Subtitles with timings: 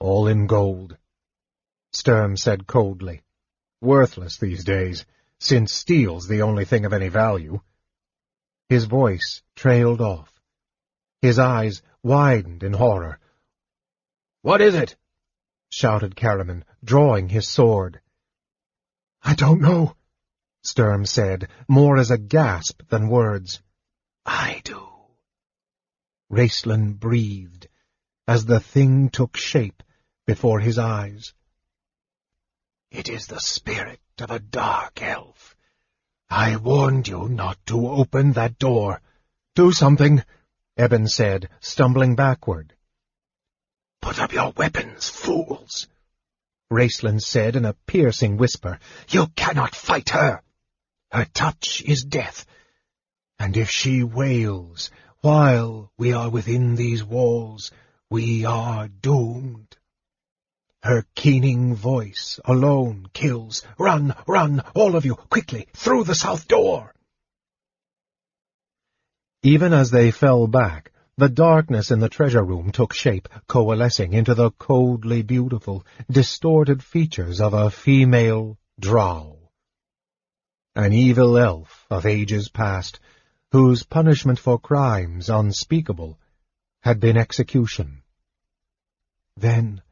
[0.00, 0.96] All in gold.
[1.92, 3.22] Sturm said coldly.
[3.80, 5.04] Worthless these days,
[5.40, 7.60] since steel's the only thing of any value.
[8.68, 10.32] His voice trailed off.
[11.20, 13.18] His eyes widened in horror.
[14.42, 14.94] What is it?
[15.68, 18.00] shouted Caramon, drawing his sword.
[19.22, 19.96] I don't know,
[20.62, 23.60] Sturm said, more as a gasp than words.
[24.24, 24.86] I do.
[26.30, 27.68] Raistlin breathed,
[28.28, 29.82] as the thing took shape
[30.28, 31.32] before his eyes.
[32.90, 35.56] It is the spirit of a dark elf.
[36.28, 39.00] I warned you not to open that door.
[39.54, 40.22] Do something,
[40.76, 42.74] Eben said, stumbling backward.
[44.02, 45.88] Put up your weapons, fools,
[46.70, 48.78] Raistlin said in a piercing whisper.
[49.08, 50.42] You cannot fight her.
[51.10, 52.44] Her touch is death,
[53.38, 54.90] and if she wails
[55.22, 57.70] while we are within these walls,
[58.10, 59.77] we are doomed.
[60.82, 63.64] Her keening voice alone kills.
[63.78, 66.94] Run, run, all of you, quickly, through the south door!
[69.42, 74.34] Even as they fell back, the darkness in the treasure room took shape, coalescing into
[74.34, 79.50] the coldly beautiful, distorted features of a female drow.
[80.76, 83.00] An evil elf of ages past,
[83.50, 86.20] whose punishment for crimes unspeakable
[86.82, 88.02] had been execution.
[89.36, 89.82] Then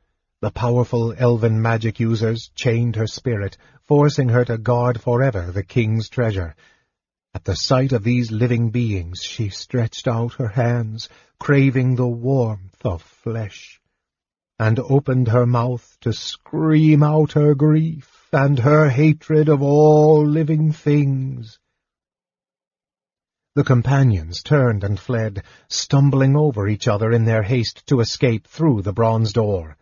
[0.43, 3.57] the powerful elven magic users chained her spirit,
[3.87, 6.55] forcing her to guard forever the king's treasure.
[7.35, 11.09] At the sight of these living beings she stretched out her hands,
[11.41, 13.81] craving the warmth of flesh,
[14.59, 20.71] and opened her mouth to scream out her grief and her hatred of all living
[20.71, 21.59] things.
[23.55, 28.83] The companions turned and fled, stumbling over each other in their haste to escape through
[28.83, 29.79] the bronze door.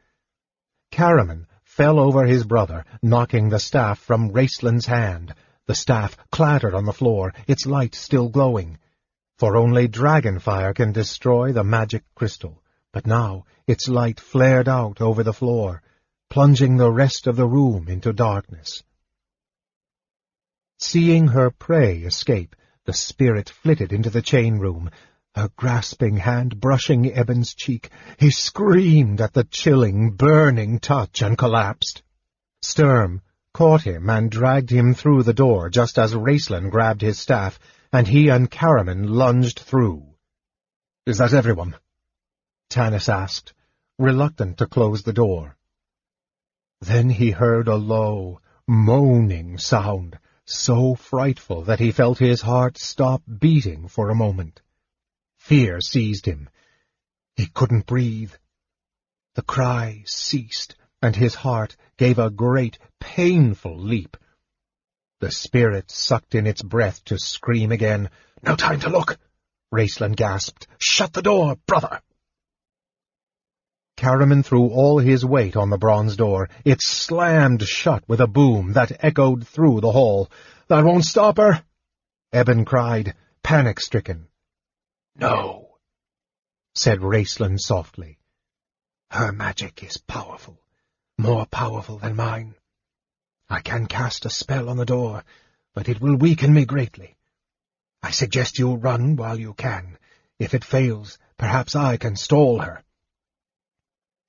[0.95, 5.35] Caramon fell over his brother, knocking the staff from Raistlin's hand.
[5.67, 8.79] The staff clattered on the floor, its light still glowing.
[9.37, 12.63] For only dragonfire can destroy the magic crystal,
[12.93, 15.83] but now its light flared out over the floor,
[16.31, 18.85] plunging the rest of the room into darkness.
[20.79, 22.55] Seeing her prey escape,
[22.85, 24.91] the spirit flitted into the chain room,
[25.37, 27.91] a grasping hand brushing Eben's cheek.
[28.19, 32.03] He screamed at the chilling, burning touch and collapsed.
[32.63, 33.21] Sturm
[33.53, 37.59] caught him and dragged him through the door just as Raistlin grabbed his staff,
[37.93, 40.07] and he and Caramon lunged through.
[41.07, 41.77] Is that everyone?
[42.71, 43.55] Tanis asked,
[43.99, 45.57] reluctant to close the door.
[46.81, 53.23] Then he heard a low, moaning sound, so frightful that he felt his heart stop
[53.39, 54.61] beating for a moment.
[55.45, 56.49] Fear seized him.
[57.37, 58.33] He couldn't breathe.
[59.35, 64.17] The cry ceased, and his heart gave a great, painful leap.
[65.21, 68.09] The spirit sucked in its breath to scream again.
[68.43, 69.19] No time to look,
[69.71, 70.67] Raistlin gasped.
[70.79, 72.01] Shut the door, brother!
[73.99, 76.49] Caramon threw all his weight on the bronze door.
[76.65, 80.31] It slammed shut with a boom that echoed through the hall.
[80.69, 81.63] That won't stop her!
[82.33, 84.29] Eben cried, panic-stricken.
[85.17, 85.79] No,
[86.75, 88.19] said Raistlin softly.
[89.11, 90.61] Her magic is powerful,
[91.17, 92.57] more powerful than mine.
[93.49, 95.23] I can cast a spell on the door,
[95.73, 97.17] but it will weaken me greatly.
[98.03, 99.99] I suggest you run while you can.
[100.39, 102.83] If it fails, perhaps I can stall her.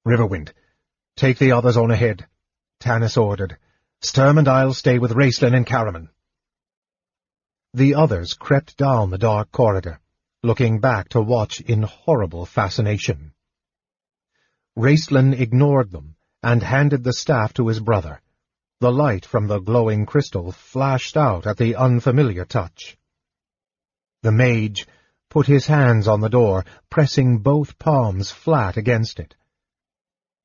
[0.06, 0.54] Riverwind,
[1.16, 2.28] take the others on ahead,
[2.80, 3.58] Tanis ordered.
[4.02, 6.10] Sturm and I'll stay with Raistlin and Caramon.
[7.74, 10.00] The others crept down the dark corridor,
[10.46, 13.34] looking back to watch in horrible fascination.
[14.78, 18.22] Raistlin ignored them and handed the staff to his brother.
[18.80, 22.98] The light from the glowing crystal flashed out at the unfamiliar touch.
[24.22, 24.86] The mage
[25.30, 29.36] put his hands on the door, pressing both palms flat against it.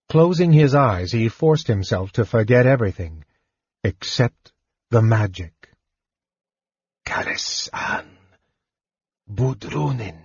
[0.08, 3.24] Closing his eyes, he forced himself to forget everything,
[3.84, 4.53] except
[4.91, 5.53] the magic.
[7.06, 7.68] Karis
[9.32, 10.18] Budrunin.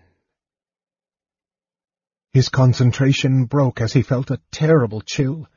[2.34, 5.48] His concentration broke as he felt a terrible chill.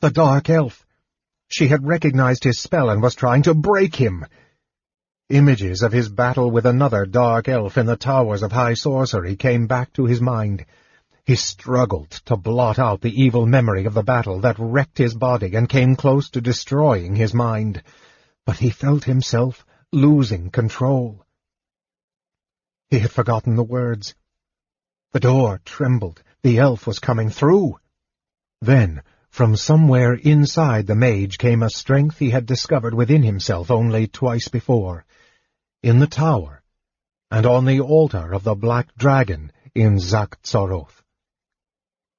[0.00, 0.86] The dark elf!
[1.48, 4.24] She had recognized his spell and was trying to break him!
[5.28, 9.66] Images of his battle with another dark elf in the towers of high sorcery came
[9.66, 10.64] back to his mind.
[11.26, 15.56] He struggled to blot out the evil memory of the battle that wrecked his body
[15.56, 17.82] and came close to destroying his mind.
[18.46, 21.26] But he felt himself losing control.
[22.90, 24.14] He had forgotten the words.
[25.12, 26.22] The door trembled.
[26.42, 27.78] The elf was coming through.
[28.60, 34.08] Then, from somewhere inside the mage came a strength he had discovered within himself only
[34.08, 35.04] twice before.
[35.84, 36.62] In the tower,
[37.30, 41.02] and on the altar of the Black Dragon in Xak Tsaroth.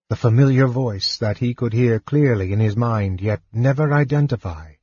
[0.10, 4.76] The familiar voice that he could hear clearly in his mind yet never identify,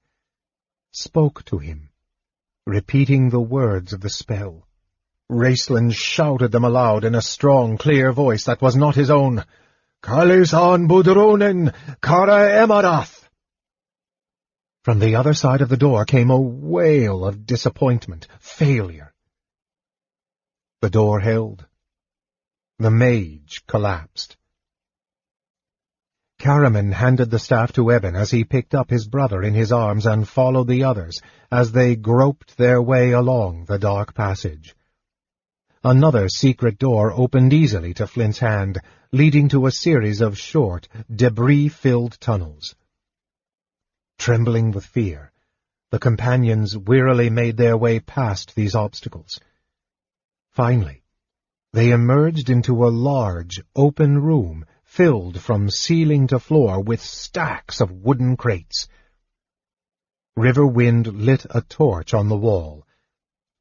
[0.92, 1.88] spoke to him,
[2.66, 4.67] repeating the words of the spell.
[5.30, 9.44] Raistlin shouted them aloud in a strong, clear voice that was not his own.
[10.02, 13.28] Kalisan Budrunen, Kara Emarath!
[14.84, 19.12] From the other side of the door came a wail of disappointment, failure.
[20.80, 21.66] The door held.
[22.78, 24.38] The mage collapsed.
[26.40, 30.06] Caramon handed the staff to Eben as he picked up his brother in his arms
[30.06, 31.20] and followed the others
[31.50, 34.74] as they groped their way along the dark passage.
[35.84, 38.80] Another secret door opened easily to Flint's hand,
[39.12, 42.74] leading to a series of short, debris-filled tunnels.
[44.18, 45.32] Trembling with fear,
[45.92, 49.38] the companions wearily made their way past these obstacles.
[50.50, 51.04] Finally,
[51.72, 57.92] they emerged into a large, open room filled from ceiling to floor with stacks of
[57.92, 58.88] wooden crates.
[60.36, 62.84] Riverwind lit a torch on the wall.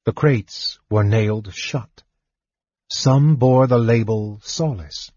[0.06, 2.04] The crates were nailed shut.
[2.90, 5.12] Some bore the label Solace.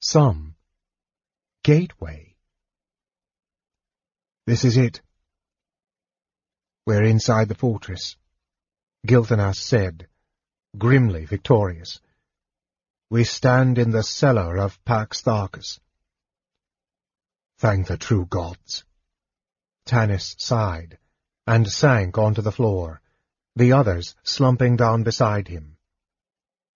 [0.00, 0.54] Some
[1.64, 2.36] Gateway.
[4.46, 5.00] This is it.
[6.86, 8.16] We're inside the fortress,
[9.04, 10.06] Gilthanas said,
[10.78, 12.00] grimly victorious.
[13.10, 15.80] We stand in the cellar of Pax Tharkas.
[17.58, 18.84] Thank the true gods.
[19.84, 20.98] Tanis sighed,
[21.44, 23.00] and sank onto the floor,
[23.56, 25.77] the others slumping down beside him.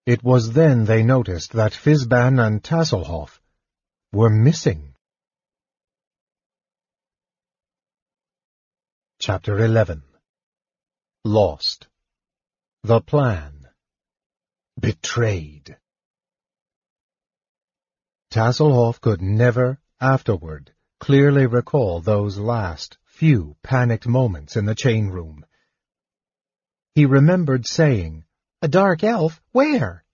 [0.05, 3.41] It was then they noticed that Fizban and Tasslehoff
[4.13, 4.95] were missing.
[9.21, 10.03] Chapter 11
[11.25, 11.87] Lost
[12.83, 13.69] The Plan
[14.81, 15.77] Betrayed
[18.33, 25.47] Tasslehoff could never, afterward, clearly recall those last, few panicked moments in the chain room.
[26.97, 28.25] He remembered saying,
[28.63, 29.43] a dark elf?
[29.51, 30.05] Where?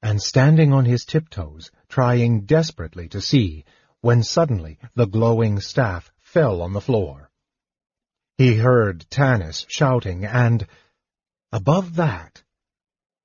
[0.00, 3.64] And standing on his tiptoes, trying desperately to see,
[4.00, 7.30] when suddenly the glowing staff fell on the floor.
[8.38, 10.66] He heard Tanis shouting, and,
[11.50, 12.42] above that,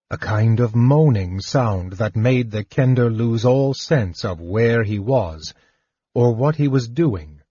[0.10, 4.98] a kind of moaning sound that made the Kender lose all sense of where he
[4.98, 5.54] was,
[6.16, 7.42] or what he was doing.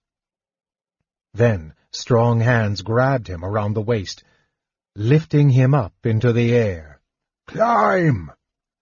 [1.33, 4.23] Then strong hands grabbed him around the waist,
[4.99, 6.99] lifting him up into the air.
[7.45, 8.31] Climb!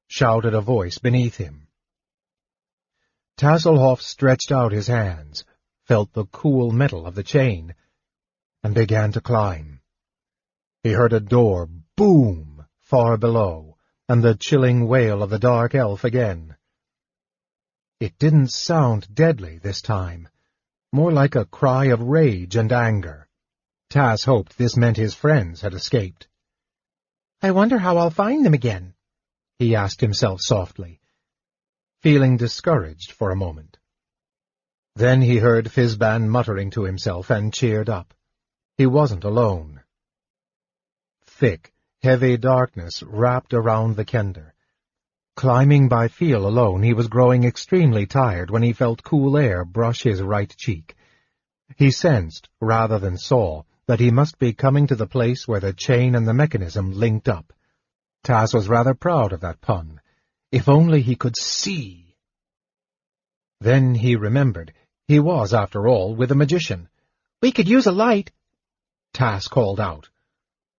[0.08, 1.68] shouted a voice beneath him.
[3.38, 5.44] Tasslehoff stretched out his hands,
[5.84, 7.76] felt the cool metal of the chain,
[8.64, 9.82] and began to climb.
[10.84, 11.68] He heard a door
[11.98, 13.76] boom far below,
[14.08, 16.56] and the chilling wail of the dark elf again.
[18.00, 20.30] It didn't sound deadly this time,
[20.94, 23.25] more like a cry of rage and anger.
[23.96, 26.28] Tass hoped this meant his friends had escaped.
[27.42, 28.94] I wonder how I'll find them again,
[29.58, 31.00] he asked himself softly,
[32.02, 33.78] feeling discouraged for a moment.
[34.98, 38.14] Then he heard Fizban muttering to himself and cheered up.
[38.78, 39.80] He wasn't alone.
[41.24, 41.74] Thick,
[42.04, 44.52] heavy darkness wrapped around the Kender.
[45.38, 50.04] Climbing by feel alone, he was growing extremely tired when he felt cool air brush
[50.04, 50.98] his right cheek.
[51.78, 55.74] He sensed, rather than saw, that he must be coming to the place where the
[55.74, 57.54] chain and the mechanism linked up.
[58.24, 60.02] Tass was rather proud of that pun.
[60.52, 62.16] If only he could see!
[63.62, 64.74] Then he remembered.
[65.08, 66.90] He was, after all, with a magician.
[67.42, 68.32] We could use a light,
[69.14, 70.10] Tass called out.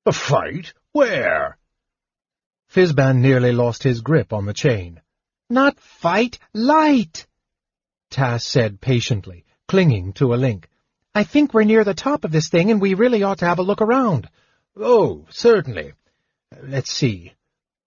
[0.05, 0.75] A fight?
[0.93, 1.57] Where?
[2.69, 5.01] Fizban nearly lost his grip on the chain.
[5.49, 7.27] Not fight, light,
[8.11, 10.69] Tass said patiently, clinging to a link.
[11.17, 13.59] I think we're near the top of this thing, and we really ought to have
[13.59, 14.29] a look around.
[14.79, 15.95] Oh, certainly.
[16.63, 17.33] Let's see.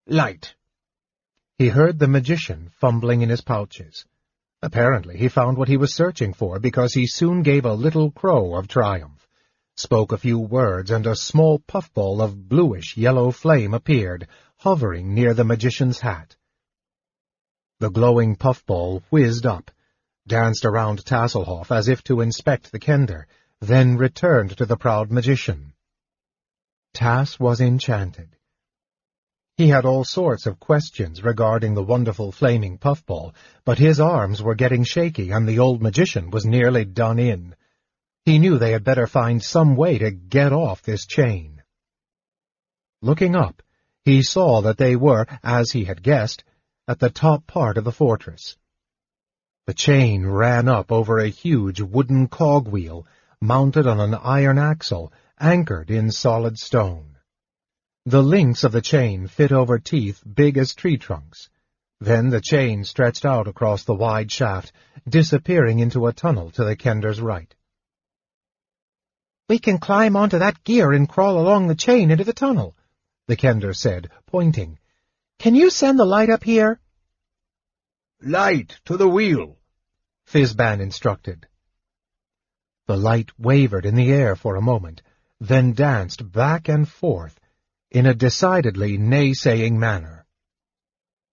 [0.07, 0.55] Light.
[1.59, 4.03] He heard the magician fumbling in his pouches.
[4.63, 8.55] Apparently he found what he was searching for, because he soon gave a little crow
[8.55, 9.27] of triumph,
[9.75, 15.43] spoke a few words, and a small puffball of bluish-yellow flame appeared, hovering near the
[15.43, 16.35] magician's hat.
[17.79, 19.69] The glowing puffball whizzed up,
[20.29, 23.25] danced around Tasslehoff as if to inspect the kender,
[23.59, 25.73] then returned to the proud magician.
[26.93, 28.37] Tass was enchanted.
[29.57, 34.55] He had all sorts of questions regarding the wonderful flaming puffball, but his arms were
[34.55, 37.55] getting shaky and the old magician was nearly done in.
[38.23, 41.61] He knew they had better find some way to get off this chain.
[43.01, 43.61] Looking up,
[44.05, 46.43] he saw that they were, as he had guessed,
[46.87, 48.55] at the top part of the fortress.
[49.69, 53.05] The chain ran up over a huge wooden cogwheel
[53.39, 57.19] mounted on an iron axle anchored in solid stone.
[58.03, 61.51] The links of the chain fit over teeth big as tree trunks.
[61.99, 64.71] Then the chain stretched out across the wide shaft,
[65.07, 67.55] disappearing into a tunnel to the kender's right.
[69.47, 72.75] We can climb onto that gear and crawl along the chain into the tunnel,
[73.27, 74.79] the kender said, pointing.
[75.37, 76.79] Can you send the light up here?
[78.21, 79.58] Light to the wheel,
[80.31, 81.47] Fizban instructed.
[82.85, 85.01] The light wavered in the air for a moment,
[85.39, 87.39] then danced back and forth
[87.89, 90.27] in a decidedly naysaying manner.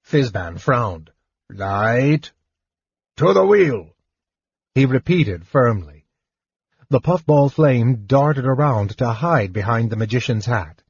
[0.03, 1.11] Fizban frowned.
[1.51, 2.33] Light!
[3.19, 3.91] To the wheel!
[4.75, 6.07] He repeated firmly.
[6.89, 10.83] The puffball flame darted around to hide behind the magician's hat.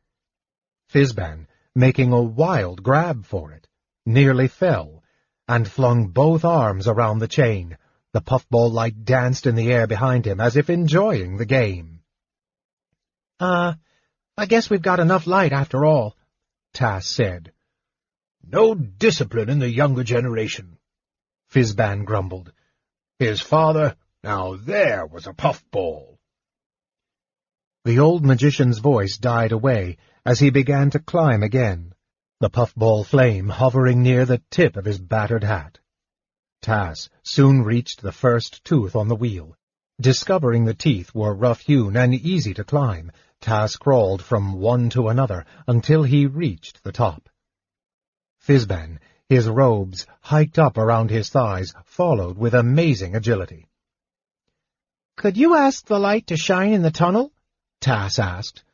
[0.89, 3.67] Fizban, making a wild grab for it,
[4.05, 5.03] nearly fell,
[5.49, 7.77] and flung both arms around the chain.
[8.17, 12.01] The puffball light danced in the air behind him as if enjoying the game.
[13.39, 13.75] Uh,
[14.39, 16.17] I guess we've got enough light after all,
[16.73, 17.53] Tass said.
[18.43, 20.79] No discipline in the younger generation,
[21.53, 22.55] Fizban grumbled.
[23.19, 26.19] His father, now there was a puffball.
[27.85, 31.93] The old magician's voice died away as he began to climb again,
[32.41, 35.81] the puffball flame hovering near the tip of his battered hat.
[36.67, 39.57] Tass soon reached the first tooth on the wheel.
[40.01, 45.47] Discovering the teeth were rough-hewn and easy to climb, Tass crawled from one to another
[45.69, 47.29] until he reached the top.
[48.41, 53.69] Fizban, his robes hiked up around his thighs, followed with amazing agility.
[55.17, 57.33] Could you ask the light to shine in the tunnel?
[57.81, 58.65] Tass asked.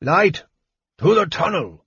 [0.00, 0.44] Light!
[0.98, 1.84] To the tunnel!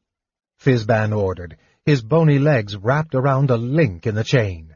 [0.58, 1.56] Fizban ordered,
[1.86, 4.76] his bony legs wrapped around a link in the chain.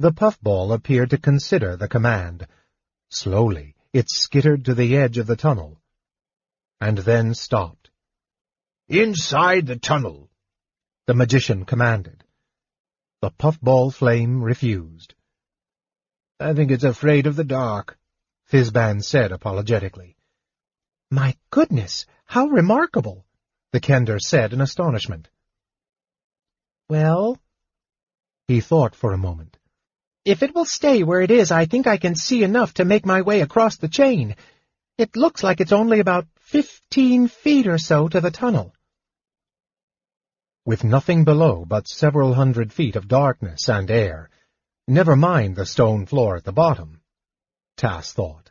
[0.00, 2.46] The puffball appeared to consider the command.
[3.10, 5.80] Slowly, it skittered to the edge of the tunnel,
[6.80, 7.90] and then stopped.
[8.86, 10.30] Inside the tunnel,
[11.06, 12.22] the magician commanded.
[13.22, 15.14] The puffball flame refused.
[16.38, 17.98] I think it's afraid of the dark,
[18.52, 20.16] Fizban said apologetically.
[21.10, 23.26] My goodness, how remarkable,
[23.72, 25.28] the kender said in astonishment.
[26.88, 27.38] Well,
[28.46, 29.58] he thought for a moment.
[30.28, 33.06] If it will stay where it is, I think I can see enough to make
[33.06, 34.36] my way across the chain.
[34.98, 38.74] It looks like it's only about fifteen feet or so to the tunnel.
[40.66, 44.28] With nothing below but several hundred feet of darkness and air,
[44.86, 47.00] never mind the stone floor at the bottom,
[47.78, 48.50] Tass thought.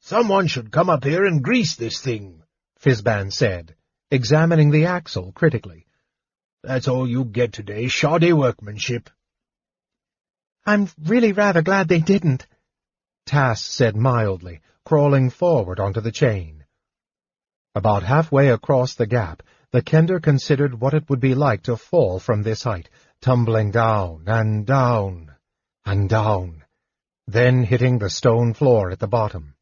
[0.00, 2.42] Someone should come up here and grease this thing,
[2.80, 3.76] Fizban said,
[4.10, 5.86] examining the axle critically.
[6.64, 9.08] That's all you get today, shoddy workmanship.
[10.66, 12.46] I'm really rather glad they didn't,
[13.26, 16.64] Tass said mildly, crawling forward onto the chain.
[17.74, 22.18] About halfway across the gap, the kender considered what it would be like to fall
[22.18, 22.90] from this height,
[23.20, 25.32] tumbling down and down
[25.84, 26.64] and down,
[27.26, 29.54] then hitting the stone floor at the bottom.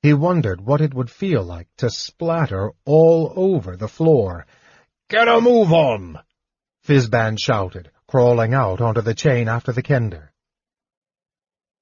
[0.00, 4.46] He wondered what it would feel like to splatter all over the floor.
[5.10, 6.20] Get a move on!
[6.86, 10.30] Fizban shouted, crawling out onto the chain after the kender.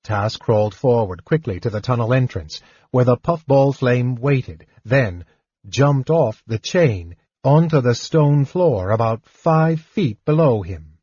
[0.03, 5.25] Tass crawled forward quickly to the tunnel entrance, where the puffball flame waited, then
[5.69, 10.99] jumped off the chain onto the stone floor about five feet below him.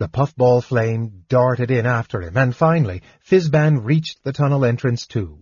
[0.00, 5.38] The puffball flame darted in after him, and finally Fizban reached the tunnel entrance too.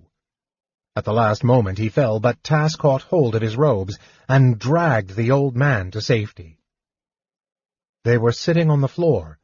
[0.94, 5.14] At the last moment he fell, but Tass caught hold of his robes and dragged
[5.14, 6.55] the old man to safety.
[8.06, 9.40] They were sitting on the floor,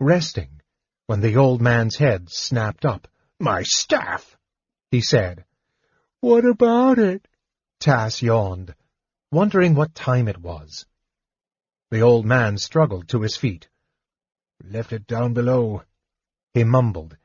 [0.00, 0.60] resting,
[1.06, 3.06] when the old man's head snapped up.
[3.38, 4.36] My staff,
[4.90, 5.44] he said.
[6.20, 7.28] What about it?
[7.78, 8.74] Tass yawned,
[9.30, 10.84] wondering what time it was.
[11.92, 13.68] The old man struggled to his feet.
[14.64, 15.84] Left it down below,
[16.54, 17.16] he mumbled,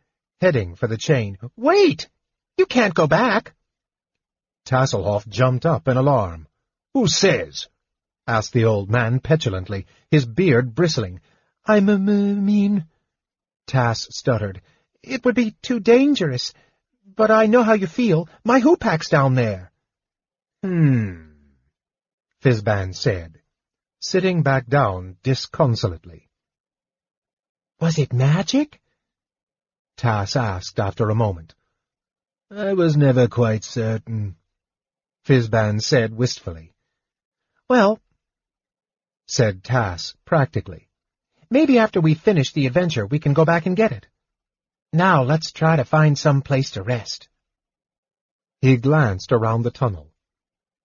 [0.41, 1.39] heading for the chain.
[1.55, 2.07] Wait!
[2.55, 3.55] You can't go back.
[4.67, 6.47] Tasslehoff jumped up in alarm.
[6.93, 7.67] Who says?
[8.27, 11.21] Asked the old man petulantly, his beard bristling.
[11.65, 12.85] I mean,
[13.65, 14.61] Tass stuttered.
[15.01, 16.53] It would be too dangerous.
[17.05, 18.27] But I know how you feel.
[18.43, 19.71] My hoopak's down there.
[20.63, 21.31] Hmm.
[22.43, 23.39] Fizban said,
[23.99, 26.29] sitting back down disconsolately.
[27.79, 28.79] Was it magic?
[29.97, 31.55] Tass asked after a moment.
[32.51, 34.35] I was never quite certain,
[35.25, 36.73] Fizban said wistfully.
[37.67, 37.99] Well,
[39.27, 40.87] said Tass practically.
[41.49, 44.07] Maybe after we finish the adventure we can go back and get it.
[44.93, 47.29] Now let's try to find some place to rest.
[48.61, 50.11] He glanced around the tunnel.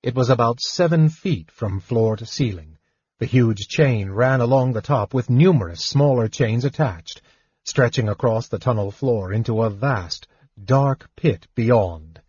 [0.02, 2.78] It was about seven feet from floor to ceiling.
[3.18, 7.22] The huge chain ran along the top with numerous smaller chains attached,
[7.64, 10.26] stretching across the tunnel floor into a vast,
[10.62, 12.20] dark pit beyond.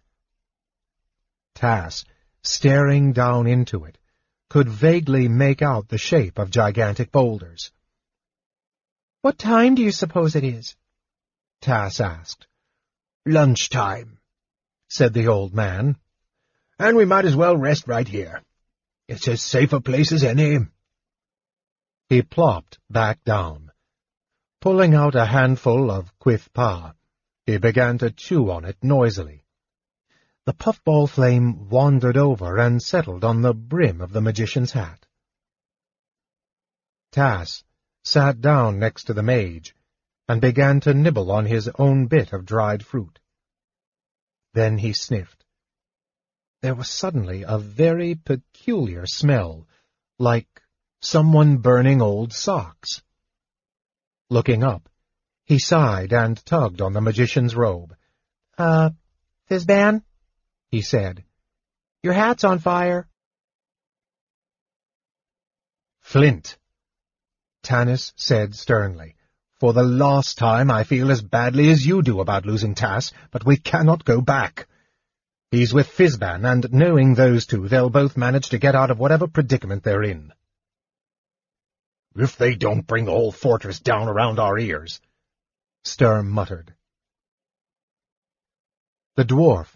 [1.55, 2.05] Tass,
[2.43, 3.97] staring down into it,
[4.53, 7.71] could vaguely make out the shape of gigantic boulders.
[9.23, 10.75] What time do you suppose it is?
[11.59, 12.45] Tass asked.
[13.25, 14.19] Lunchtime,
[14.87, 15.95] said the old man.
[16.77, 18.43] And we might as well rest right here.
[19.07, 20.59] It's as safe a place as any.
[22.09, 23.71] He plopped back down.
[24.61, 26.93] Pulling out a handful of quith-pa,
[27.47, 29.42] he began to chew on it noisily.
[30.45, 35.05] The puffball flame wandered over and settled on the brim of the magician's hat.
[37.11, 37.63] Tass
[38.03, 39.73] sat down next to the mage
[40.27, 43.19] and began to nibble on his own bit of dried fruit.
[44.53, 45.45] Then he sniffed.
[46.61, 49.67] There was suddenly a very peculiar smell,
[50.19, 50.61] like
[51.01, 53.01] someone burning old socks.
[54.29, 54.89] Looking up,
[55.45, 57.95] he sighed and tugged on the magician's robe.
[58.57, 58.91] Uh,
[59.49, 60.03] Fizban?
[60.73, 61.23] He said.
[62.01, 63.07] Your hat's on fire.
[65.99, 66.57] Flint,
[67.63, 69.15] Tanis said sternly.
[69.59, 73.45] For the last time I feel as badly as you do about losing Tass, but
[73.45, 74.67] we cannot go back.
[75.51, 79.27] He's with Fizban, and knowing those two, they'll both manage to get out of whatever
[79.27, 80.33] predicament they're in.
[82.15, 84.99] If they don't bring the whole fortress down around our ears,
[85.83, 86.73] Sturm muttered.
[89.15, 89.67] The dwarf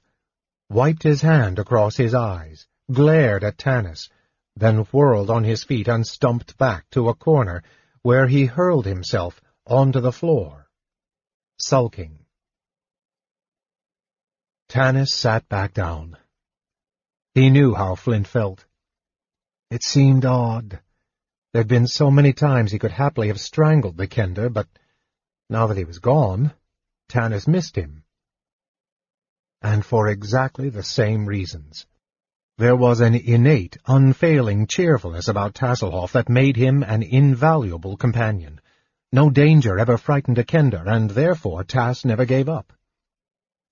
[0.69, 4.09] wiped his hand across his eyes, glared at Tanis,
[4.55, 7.63] then whirled on his feet and stumped back to a corner
[8.01, 10.69] where he hurled himself onto the floor,
[11.57, 12.25] sulking.
[14.69, 16.17] Tanis sat back down.
[17.33, 18.65] He knew how Flint felt.
[19.69, 20.79] It seemed odd.
[21.53, 24.67] There'd been so many times he could happily have strangled the Kender, but
[25.49, 26.51] now that he was gone,
[27.09, 28.03] Tanis missed him.
[29.61, 31.85] And for exactly the same reasons.
[32.57, 38.59] There was an innate, unfailing cheerfulness about Tasslehoff that made him an invaluable companion.
[39.11, 42.73] No danger ever frightened a Kender, and therefore Tass never gave up.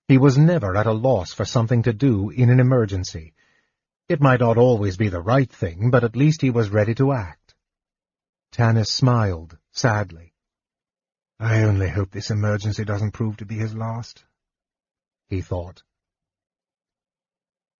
[0.08, 3.34] He was never at a loss for something to do in an emergency.
[4.08, 7.12] It might not always be the right thing, but at least he was ready to
[7.12, 7.56] act.
[8.52, 10.32] Tanis smiled, sadly.
[11.40, 14.24] I only hope this emergency doesn't prove to be his last,
[15.28, 15.82] he thought.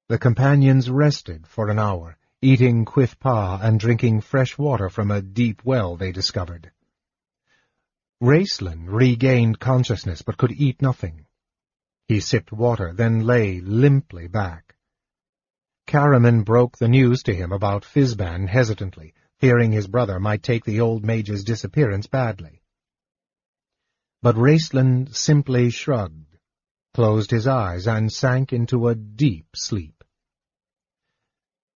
[0.08, 5.64] The companions rested for an hour, eating quith-pa and drinking fresh water from a deep
[5.64, 6.70] well they discovered.
[8.20, 11.26] Raistlin regained consciousness but could eat nothing.
[12.08, 14.76] He sipped water, then lay limply back.
[15.86, 20.80] Caramon broke the news to him about Fizban hesitantly, fearing his brother might take the
[20.80, 22.62] old mage's disappearance badly.
[24.22, 26.35] But Raistlin simply shrugged,
[26.96, 30.02] closed his eyes, and sank into a deep sleep.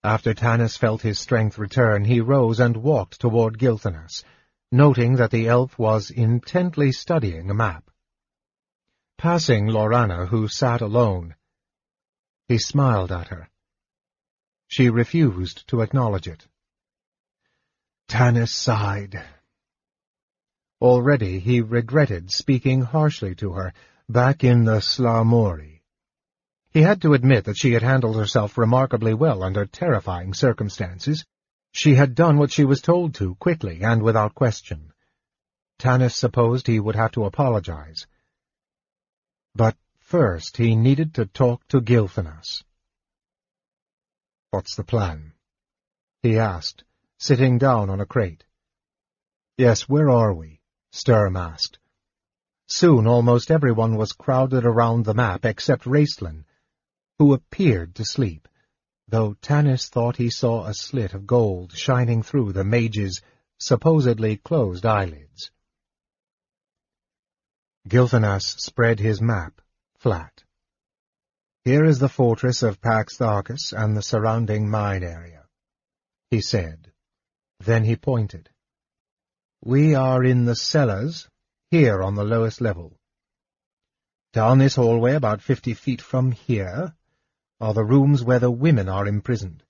[0.03, 4.25] After Tanis felt his strength return, he rose and walked toward Gilthanas,
[4.73, 7.91] noting that the elf was intently studying a map.
[9.19, 11.35] Passing Laurana, who sat alone,
[12.49, 13.51] he smiled at her.
[14.69, 16.49] She refused to acknowledge it.
[18.09, 19.23] Tanis sighed.
[20.81, 23.75] Already he regretted speaking harshly to her
[24.13, 25.83] back in the Sla-Mori.
[26.71, 31.25] He had to admit that she had handled herself remarkably well under terrifying circumstances.
[31.73, 34.93] She had done what she was told to, quickly and without question.
[35.79, 38.07] Tanis supposed he would have to apologize.
[39.55, 42.63] But first he needed to talk to Gilthanas.
[44.51, 45.33] What's the plan?
[46.23, 46.85] he asked,
[47.19, 48.45] sitting down on a crate.
[49.57, 50.61] Yes, where are we?
[50.93, 51.80] Sturm asked.
[52.71, 56.45] Soon almost everyone was crowded around the map except Raistlin,
[57.19, 58.49] who appeared to sleep,
[59.09, 63.21] though Tanis thought he saw a slit of gold shining through the mage's
[63.59, 65.51] supposedly closed eyelids.
[67.89, 69.61] Gilthanas spread his map
[69.99, 70.45] flat.
[71.65, 75.45] Here is the fortress of Pax Tharkas and the surrounding mine area.
[76.31, 76.93] he said.
[77.59, 78.49] Then he pointed.
[79.63, 81.29] We are in the cellars,
[81.71, 82.93] here on the lowest level.
[84.33, 86.95] Down this hallway, about fifty feet from here,
[87.61, 89.63] are the rooms where the women are imprisoned.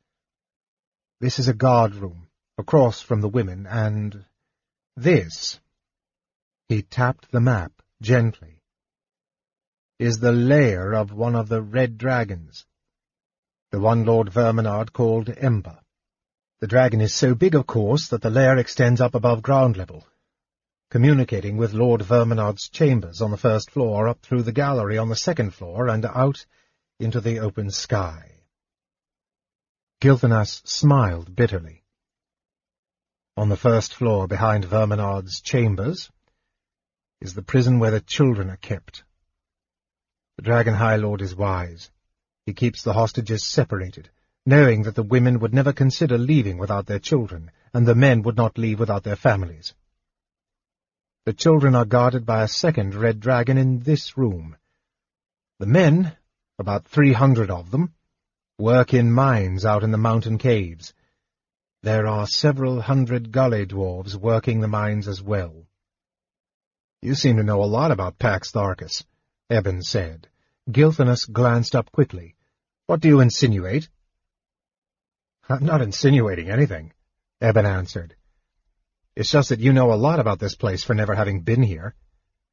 [1.21, 4.25] This is a guard room, across from the women, and
[4.97, 5.61] this,
[6.69, 8.61] he tapped the map gently,
[9.99, 12.65] is the lair of one of the red dragons,
[13.71, 15.79] the one Lord Verminard called Ember.
[16.61, 20.07] The dragon is so big, of course, that the lair extends up above ground level,
[20.91, 25.17] communicating with Lord Verminard's chambers on the first floor, up through the gallery on the
[25.17, 26.45] second floor, and out
[26.99, 28.33] into the open sky.
[30.01, 31.85] Gilthanas smiled bitterly.
[33.37, 36.11] On the first floor, behind Verminard's chambers,
[37.21, 39.05] is the prison where the children are kept.
[40.37, 41.91] The Dragon High Lord is wise.
[42.47, 44.11] He keeps the hostages separated,
[44.45, 48.37] knowing that the women would never consider leaving without their children, and the men would
[48.37, 49.75] not leave without their families.
[51.27, 54.57] The children are guarded by a second red dragon in this room.
[55.59, 56.17] The men,
[56.59, 57.93] about three hundred of them,
[58.59, 60.95] work in mines out in the mountain caves.
[61.83, 65.67] There are several hundred gully dwarves working the mines as well.
[67.03, 69.05] You seem to know a lot about Pax Tharkas,
[69.51, 70.29] Eben said.
[70.71, 72.37] Gilthanas glanced up quickly.
[72.87, 73.89] What do you insinuate?
[75.49, 76.93] I'm not insinuating anything,
[77.41, 78.15] Eben answered.
[79.21, 81.95] It's just that you know a lot about this place for never having been here.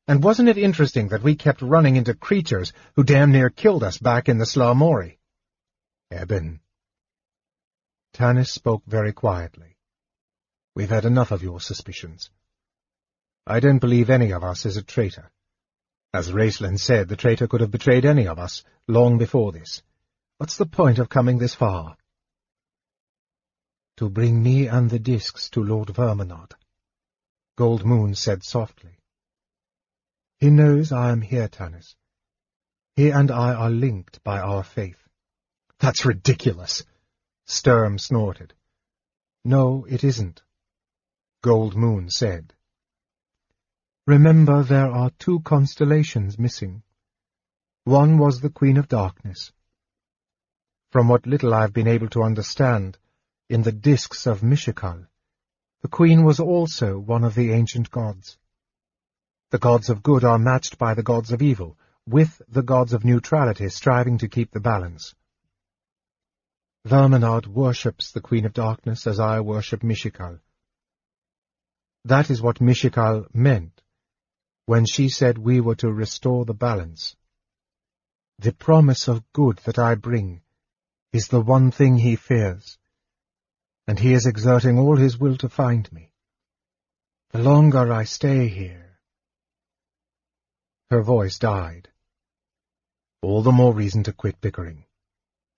[0.05, 3.97] And wasn't it interesting that we kept running into creatures who damn near killed us
[3.97, 4.75] back in the Slaugh
[6.11, 6.59] Eben.
[8.13, 9.77] Tanis spoke very quietly.
[10.75, 12.31] We've had enough of your suspicions.
[13.45, 15.31] I don't believe any of us is a traitor.
[16.13, 19.83] As Raistlin said, the traitor could have betrayed any of us long before this.
[20.37, 21.95] What's the point of coming this far?
[23.97, 26.53] To bring me and the discs to Lord Verminard,
[27.57, 28.99] Goldmoon said softly.
[30.39, 31.95] He knows I am here, Tanis.
[32.95, 34.99] He and I are linked by our faith.
[35.79, 36.83] That's ridiculous,
[37.45, 38.53] Sturm snorted.
[39.43, 40.43] No, it isn't,
[41.43, 42.53] Goldmoon said.
[44.05, 46.83] Remember there are two constellations missing.
[47.83, 49.51] One was the Queen of Darkness.
[50.91, 52.99] From what little I've been able to understand,
[53.49, 55.07] in the discs of Mishakal,
[55.81, 58.37] the Queen was also one of the ancient gods.
[59.51, 63.05] The gods of good are matched by the gods of evil, with the gods of
[63.05, 65.15] neutrality striving to keep the balance.
[66.85, 70.39] Verminard worships the Queen of Darkness as I worship Mishakal.
[72.05, 73.81] That is what Mishakal meant
[74.65, 77.15] when she said we were to restore the balance.
[78.39, 80.41] The promise of good that I bring
[81.13, 82.77] is the one thing he fears,
[83.87, 86.11] and he is exerting all his will to find me.
[87.31, 88.99] The longer I stay here...
[90.89, 91.89] Her voice died.
[93.21, 94.85] All the more reason to quit bickering,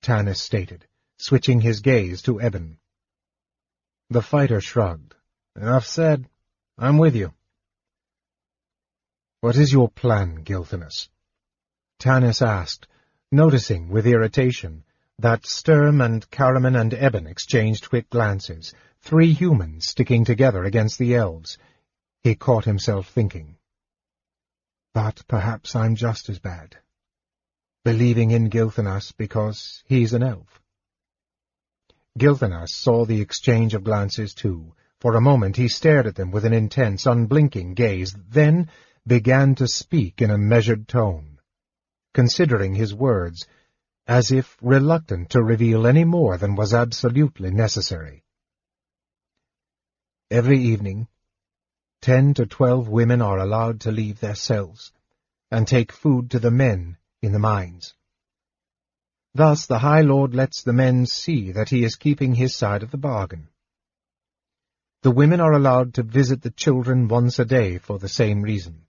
[0.01, 0.87] Tanis stated
[1.19, 2.77] switching his gaze to Eben.
[4.09, 5.15] The fighter shrugged.
[5.55, 6.29] Enough said.
[6.77, 7.33] I'm with you.
[9.41, 11.09] What is your plan, Gilthanas?
[11.99, 12.87] Tanis asked,
[13.31, 14.85] noticing with irritation
[15.19, 21.13] that Sturm and Caramon and Eben exchanged quick glances, three humans sticking together against the
[21.13, 21.57] elves.
[22.21, 23.57] He caught himself thinking.
[24.93, 26.77] But perhaps I'm just as bad.
[27.83, 30.61] Believing in Gilthanas because he's an elf.
[32.17, 34.73] Gilthanas saw the exchange of glances too.
[35.01, 38.69] For a moment he stared at them with an intense, unblinking gaze, then
[39.05, 41.39] began to speak in a measured tone,
[42.13, 43.47] considering his words,
[44.09, 48.23] as if reluctant to reveal any more than was absolutely necessary.
[50.31, 51.07] Every evening,
[52.01, 54.91] ten to twelve women are allowed to leave their cells
[55.51, 57.93] and take food to the men in the mines.
[59.35, 62.89] Thus the High Lord lets the men see that he is keeping his side of
[62.89, 63.49] the bargain.
[65.03, 68.87] The women are allowed to visit the children once a day for the same reason.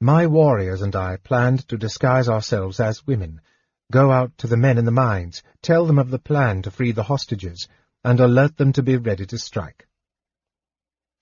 [0.00, 3.42] My warriors and I planned to disguise ourselves as women,
[3.90, 6.92] go out to the men in the mines, tell them of the plan to free
[6.92, 7.68] the hostages,
[8.04, 9.86] and alert them to be ready to strike.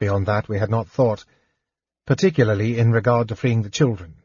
[0.01, 1.25] Beyond that we had not thought,
[2.07, 4.17] particularly in regard to freeing the children.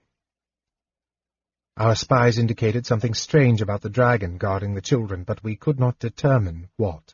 [1.78, 5.98] Our spies indicated something strange about the dragon guarding the children, but we could not
[6.00, 7.14] determine what.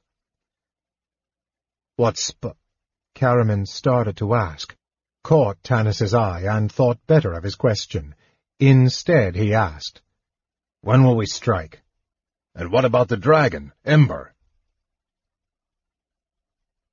[1.97, 2.57] What sp...
[3.15, 4.75] Caramon started to ask,
[5.23, 8.15] caught Tanis's eye, and thought better of his question.
[8.59, 10.01] Instead, he asked,
[10.85, 11.81] When will we strike?
[12.53, 14.35] And what about the dragon, Ember?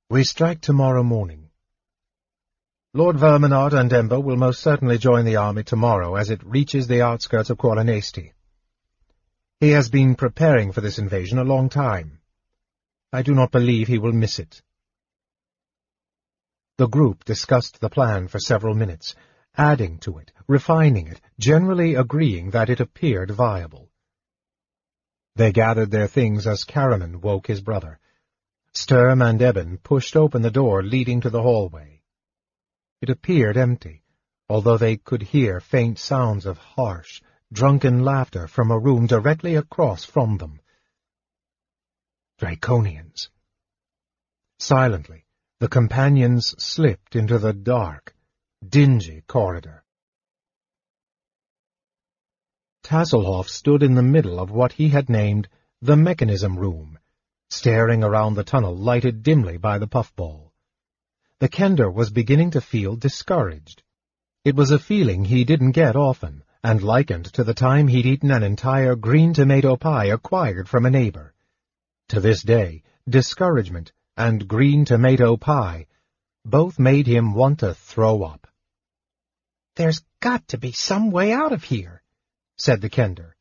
[0.09, 1.51] We strike tomorrow morning.
[2.95, 7.03] Lord Verminard and Ember will most certainly join the army tomorrow as it reaches the
[7.03, 8.31] outskirts of Qualinesti.
[9.59, 12.17] He has been preparing for this invasion a long time.
[13.11, 14.63] I do not believe he will miss it.
[16.79, 19.13] The group discussed the plan for several minutes,
[19.55, 23.89] adding to it, refining it, generally agreeing that it appeared viable.
[25.35, 27.99] They gathered their things as Caramon woke his brother.
[28.73, 32.01] Sturm and Eben pushed open the door leading to the hallway.
[33.01, 34.03] It appeared empty,
[34.49, 40.03] although they could hear faint sounds of harsh, drunken laughter from a room directly across
[40.03, 40.59] from them.
[42.39, 43.29] Draconians.
[44.59, 45.25] Silently,
[45.59, 48.12] the companions slipped into the dark,
[48.69, 49.83] dingy corridor.
[52.83, 55.47] Tasslehoff stood in the middle of what he had named
[55.81, 56.99] the mechanism room,
[57.49, 60.51] staring around the tunnel lighted dimly by the puffball.
[61.39, 63.83] The Kender was beginning to feel discouraged.
[64.45, 68.31] It was a feeling he didn't get often, and likened to the time he'd eaten
[68.31, 71.33] an entire green tomato pie acquired from a neighbor.
[72.09, 75.87] To this day, discouragement and green tomato pie
[76.45, 78.47] both made him want to throw up.
[79.75, 82.03] There's got to be some way out of here,
[82.57, 83.33] said the Kender.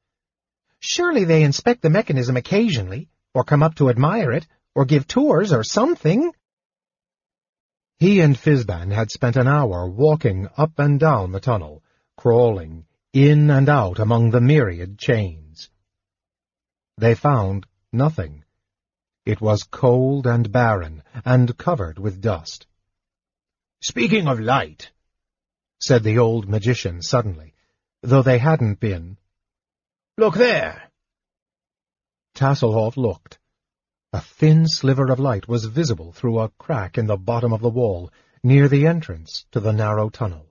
[0.79, 5.53] Surely they inspect the mechanism occasionally, or come up to admire it, or give tours,
[5.53, 6.33] or something.
[7.99, 11.85] He and Fizban had spent an hour walking up and down the tunnel,
[12.17, 15.69] crawling in and out among the myriad chains.
[16.97, 18.45] They found nothing.
[19.25, 22.67] It was cold and barren, and covered with dust.
[23.81, 24.91] Speaking of light,
[25.83, 27.53] said the old magician suddenly,
[28.03, 29.17] though they hadn't been.
[30.17, 30.93] Look there!
[32.37, 33.41] Tasslehoff looked.
[34.13, 37.69] A thin sliver of light was visible through a crack in the bottom of the
[37.69, 38.13] wall,
[38.45, 40.47] near the entrance to the narrow tunnel.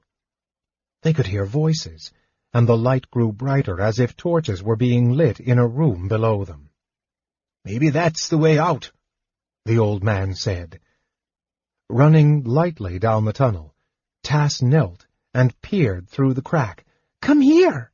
[1.02, 2.12] They could hear voices,
[2.54, 6.44] and the light grew brighter as if torches were being lit in a room below
[6.44, 6.72] them.
[7.63, 8.91] Maybe that's the way out,
[9.63, 10.82] the old man said.
[11.88, 13.74] Running lightly down the tunnel,
[14.24, 16.86] Tass knelt and peered through the crack.
[17.22, 17.91] Come here!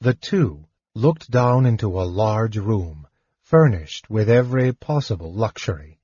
[0.00, 3.06] The two looked down into a large room,
[3.42, 5.98] furnished with every possible luxury.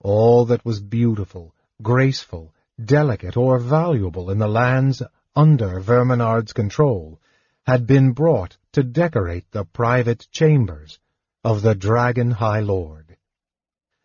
[0.00, 5.02] All that was beautiful, graceful, delicate, or valuable in the lands
[5.34, 7.20] under Verminard's control
[7.66, 10.98] had been brought to decorate the private chambers
[11.44, 13.16] of the Dragon High Lord.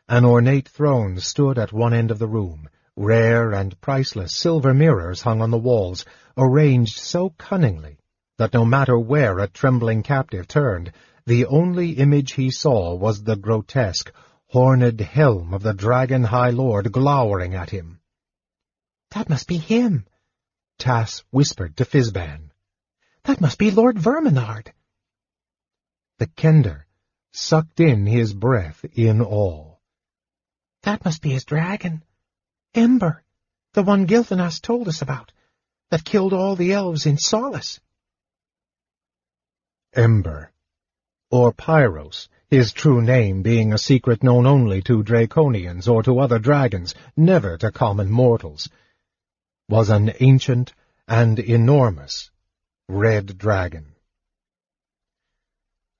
[0.07, 5.21] An ornate throne stood at one end of the room, rare and priceless silver mirrors
[5.21, 6.05] hung on the walls,
[6.37, 7.97] arranged so cunningly
[8.37, 10.91] that no matter where a trembling captive turned,
[11.25, 14.11] the only image he saw was the grotesque,
[14.47, 17.99] horned helm of the dragon high lord glowering at him.
[19.11, 20.05] That must be him,
[20.77, 22.51] Tass whispered to Fizban.
[23.23, 24.71] That must be Lord Verminard.
[26.19, 26.83] The Kender
[27.33, 29.77] sucked in his breath in awe.
[30.83, 32.03] That must be his dragon.
[32.75, 33.23] Ember,
[33.73, 35.31] the one Gilthanas told us about,
[35.91, 37.79] that killed all the elves in Solace.
[39.93, 40.51] Ember,
[41.31, 46.37] or Pyros, his true name being a secret known only to Draconians or to other
[46.37, 48.69] dragons, never to common mortals,
[49.69, 50.73] was an ancient
[51.07, 52.29] and enormous
[52.89, 53.94] red dragon.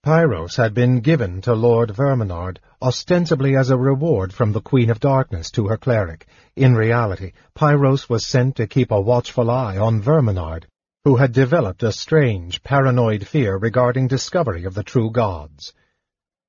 [0.06, 5.00] Pyros had been given to Lord Verminard ostensibly as a reward from the Queen of
[5.00, 6.28] Darkness to her cleric.
[6.56, 10.68] In reality, Pyros was sent to keep a watchful eye on Verminard,
[11.06, 15.74] who had developed a strange, paranoid fear regarding discovery of the true gods.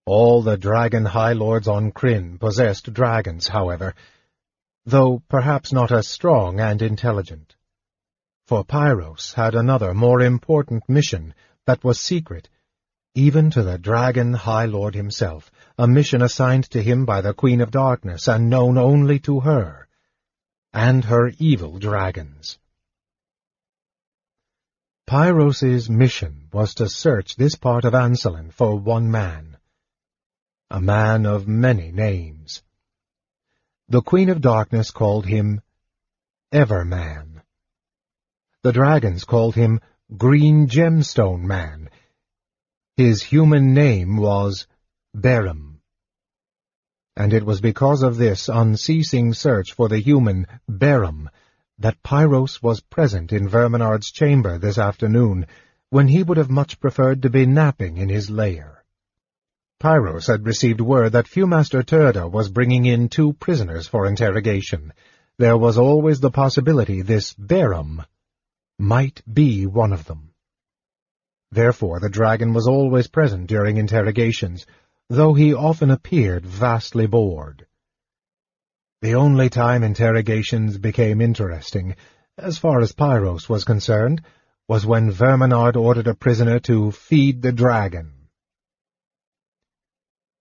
[0.05, 3.95] All the dragon high lords on Krynn possessed dragons, however,
[4.85, 7.57] though perhaps not as strong and intelligent.
[8.47, 11.33] For Pyros had another, more important mission
[11.65, 12.51] that was secret,
[13.17, 17.63] even to the dragon high lord himself, a mission assigned to him by the Queen
[17.63, 19.89] of Darkness and known only to her,
[20.73, 22.59] and her evil dragons.
[25.07, 29.57] Pyros's mission was to search this part of Ansalon for one man.
[30.71, 32.63] A man of many names.
[33.89, 35.63] The Queen of Darkness called him
[36.53, 37.41] Everman.
[38.63, 39.81] The dragons called him
[40.17, 41.89] Green Gemstone Man.
[42.97, 44.67] His human name was
[45.15, 45.81] Berem.
[47.15, 51.29] And it was because of this unceasing search for the human Berem
[51.79, 55.47] that Pyros was present in Verminard's chamber this afternoon,
[55.91, 58.83] when he would have much preferred to be napping in his lair.
[59.79, 64.95] Pyros had received word that Fewmaster Turda was bringing in two prisoners for interrogation.
[65.37, 68.07] There was always the possibility this Berem
[68.79, 70.33] might be one of them.
[71.53, 74.67] Therefore the dragon was always present during interrogations,
[75.09, 77.67] though he often appeared vastly bored.
[79.03, 81.95] The only time interrogations became interesting,
[82.39, 84.23] as far as Pyros was concerned,
[84.69, 88.29] was when Verminard ordered a prisoner to feed the dragon.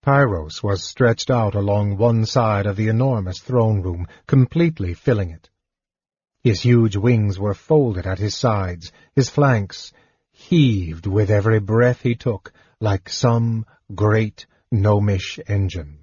[0.04, 5.50] Pyros was stretched out along one side of the enormous throne room, completely filling it.
[6.44, 9.94] His huge wings were folded at his sides, his flanks
[10.36, 16.00] heaved with every breath he took, like some great gnomish engine.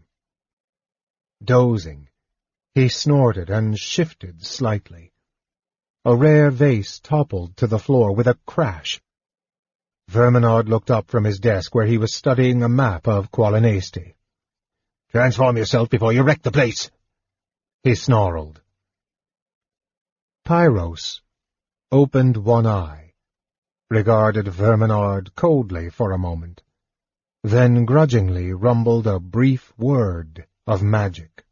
[1.45, 2.09] Dozing,
[2.75, 5.13] he snorted and shifted slightly.
[6.05, 9.01] A rare vase toppled to the floor with a crash.
[10.09, 14.15] Verminard looked up from his desk where he was studying a map of Qualinesti.
[15.11, 16.91] Transform yourself before you wreck the place,
[17.83, 18.61] he snarled.
[20.47, 21.21] Pyros
[21.91, 23.02] opened one eye,
[23.93, 26.63] regarded Verminard coldly for a moment,
[27.45, 31.45] then grudgingly rumbled a brief word of magic.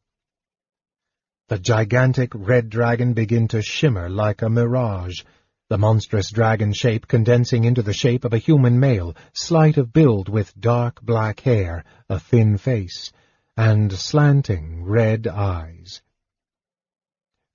[1.48, 5.20] The gigantic red dragon began to shimmer like a mirage,
[5.68, 10.31] the monstrous dragon shape condensing into the shape of a human male, slight of build
[10.31, 13.12] with dark black hair, a thin face,
[13.59, 16.00] and slanting red eyes.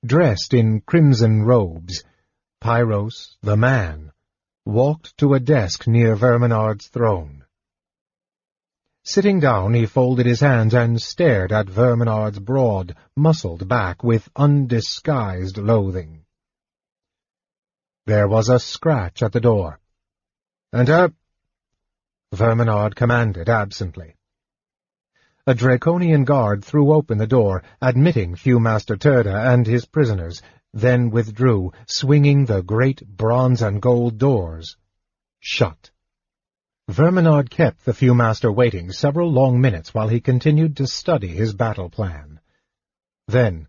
[0.05, 2.03] Dressed in crimson robes,
[2.61, 4.11] Pyros, the man,
[4.65, 7.45] walked to a desk near Verminard's throne.
[9.03, 15.57] Sitting down, he folded his hands and stared at Verminard's broad, muscled back with undisguised
[15.57, 16.25] loathing.
[18.07, 19.79] There was a scratch at the door.
[20.73, 21.09] Enter, uh,
[22.33, 24.15] Verminard commanded absently.
[25.47, 30.41] A draconian guard threw open the door, admitting Fewmaster Turda and his prisoners,
[30.75, 34.75] then withdrew, swinging the great bronze and gold doors
[35.39, 35.89] shut.
[36.89, 41.89] Verminard kept the Fewmaster waiting several long minutes while he continued to study his battle
[41.89, 42.39] plan.
[43.27, 43.67] Then,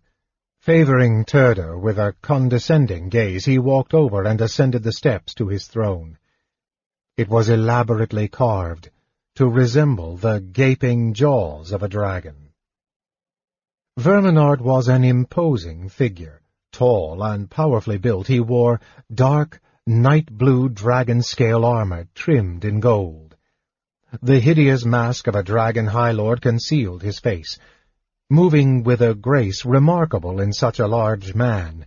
[0.59, 5.65] favoring Turda with a condescending gaze, he walked over and ascended the steps to his
[5.65, 6.17] throne.
[7.15, 8.91] It was elaborately carved,
[9.35, 12.49] to resemble the gaping jaws of a dragon.
[13.97, 16.41] Verminard was an imposing figure.
[16.71, 18.79] Tall and powerfully built, he wore
[19.13, 23.35] dark, night-blue dragon-scale armor trimmed in gold.
[24.21, 27.57] The hideous mask of a dragon high lord concealed his face.
[28.29, 31.85] Moving with a grace remarkable in such a large man,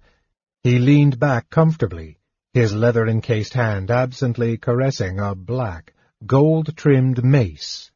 [0.62, 2.18] he leaned back comfortably,
[2.52, 5.94] his leather-encased hand absently caressing a black,
[6.26, 7.90] gold-trimmed mace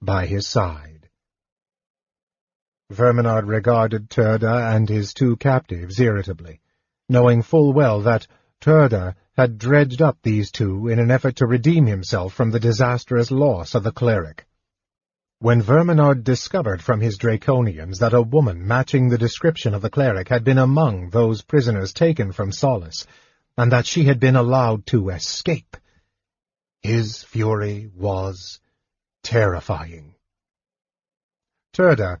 [0.00, 0.99] by his side.
[2.90, 6.60] Verminard regarded Turda and his two captives irritably,
[7.08, 8.26] knowing full well that
[8.60, 13.30] Turda had dredged up these two in an effort to redeem himself from the disastrous
[13.30, 14.44] loss of the cleric.
[15.38, 20.28] When Verminard discovered from his Draconians that a woman matching the description of the cleric
[20.28, 23.06] had been among those prisoners taken from Solace,
[23.56, 25.76] and that she had been allowed to escape,
[26.82, 28.58] his fury was
[29.22, 30.16] terrifying.
[31.72, 32.20] Turda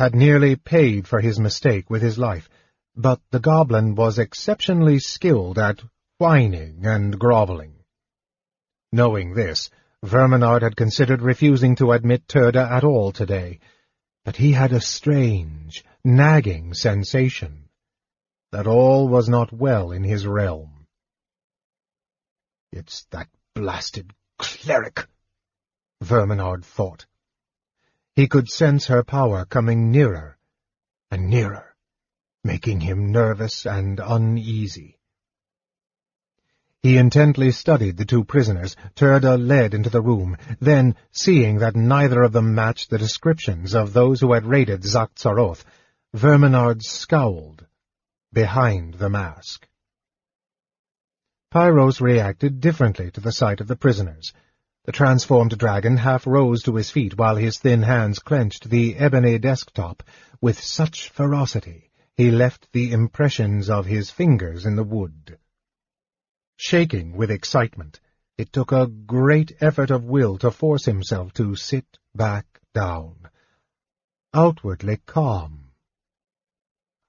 [0.00, 2.48] had nearly paid for his mistake with his life,
[2.96, 5.78] but the goblin was exceptionally skilled at
[6.16, 7.74] whining and groveling.
[8.92, 9.68] Knowing this,
[10.02, 13.60] Verminard had considered refusing to admit Turda at all today,
[14.24, 17.68] but he had a strange, nagging sensation
[18.52, 20.86] that all was not well in his realm.
[22.72, 25.06] It's that blasted cleric,
[26.02, 27.04] Verminard thought.
[28.20, 30.36] He could sense her power coming nearer
[31.10, 31.74] and nearer,
[32.44, 34.98] making him nervous and uneasy.
[36.82, 42.22] He intently studied the two prisoners Turda led into the room, then, seeing that neither
[42.22, 45.64] of them matched the descriptions of those who had raided Xak Tsaroth,
[46.12, 47.66] Verminard scowled
[48.34, 49.66] behind the mask.
[51.50, 54.34] Pyros reacted differently to the sight of the prisoners.
[54.84, 59.38] The transformed dragon half rose to his feet while his thin hands clenched the ebony
[59.38, 60.02] desktop
[60.40, 65.38] with such ferocity he left the impressions of his fingers in the wood.
[66.56, 68.00] Shaking with excitement,
[68.36, 73.28] it took a great effort of will to force himself to sit back down.
[74.34, 75.70] Outwardly calm,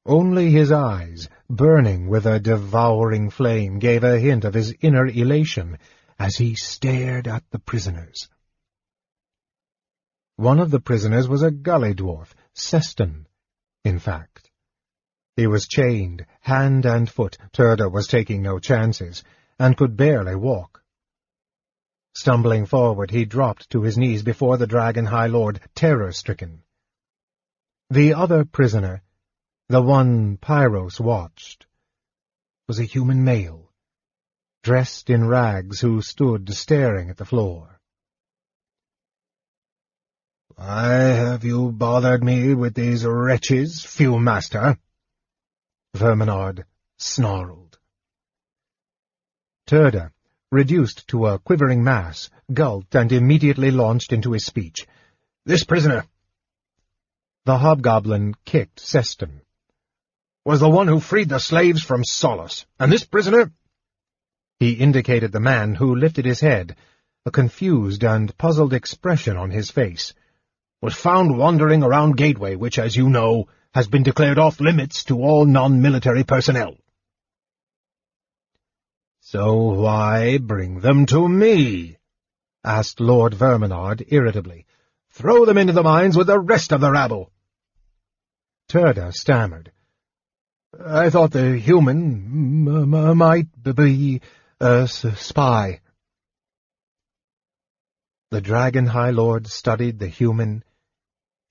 [0.05, 5.77] only his eyes, burning with a devouring flame, gave a hint of his inner elation
[6.21, 8.29] as he stared at the prisoners.
[10.35, 13.25] One of the prisoners was a gully dwarf, Sestun,
[13.83, 14.51] in fact.
[15.35, 17.39] He was chained, hand and foot.
[17.53, 19.23] Turda was taking no chances,
[19.57, 20.83] and could barely walk.
[22.13, 26.61] Stumbling forward, he dropped to his knees before the Dragon High Lord, terror-stricken.
[27.89, 29.01] The other prisoner,
[29.69, 31.65] the one Pyros watched,
[32.67, 33.70] was a human male,
[34.63, 37.79] dressed in rags who stood staring at the floor.
[40.55, 44.77] Why have you bothered me with these wretches, Fewmaster?
[45.95, 46.65] Verminard
[46.97, 47.79] snarled.
[49.67, 50.11] Turda,
[50.51, 54.85] reduced to a quivering mass, gulped and immediately launched into his speech.
[55.45, 56.05] This prisoner,
[57.45, 59.41] the hobgoblin kicked Sestun,
[60.45, 63.51] was the one who freed the slaves from Solace, and this prisoner...
[64.61, 66.75] He indicated the man who lifted his head,
[67.25, 70.13] a confused and puzzled expression on his face
[70.83, 75.45] was found wandering around Gateway, which, as you know, has been declared off-limits to all
[75.45, 76.77] non-military personnel.
[79.21, 81.97] So why bring them to me?
[82.63, 84.67] asked Lord Verminard irritably.
[85.09, 87.31] Throw them into the mines with the rest of the rabble.
[88.69, 89.71] Turda stammered.
[90.79, 94.21] I thought the human might be
[94.61, 95.81] a spy.
[98.29, 100.63] The Dragon High Lord studied the human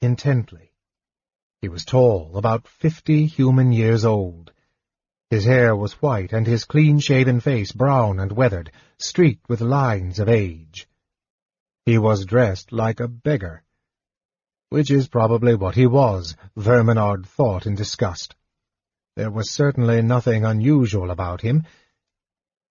[0.00, 0.72] intently.
[1.60, 4.52] He was tall, about fifty human years old.
[5.28, 10.28] His hair was white, and his clean-shaven face brown and weathered, streaked with lines of
[10.28, 10.88] age.
[11.86, 13.64] He was dressed like a beggar,
[14.68, 18.36] which is probably what he was, Verminard thought in disgust.
[19.16, 21.66] There was certainly nothing unusual about him,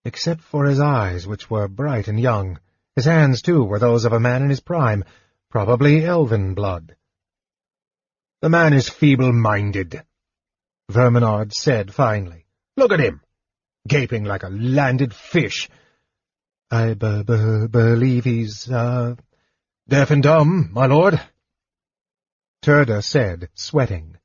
[0.04, 2.58] except for his eyes, which were bright and young.
[2.96, 5.04] His hands, too, were those of a man in his prime,
[5.50, 6.96] probably elven blood.
[8.42, 10.02] The man is feeble-minded,
[10.90, 12.46] Verminard said finally.
[12.76, 13.20] Look at him,
[13.86, 15.68] gaping like a landed fish.
[16.70, 19.16] I b b believe he's, uh...
[19.88, 21.20] Deaf and dumb, my lord,
[22.62, 24.18] Turda said, sweating.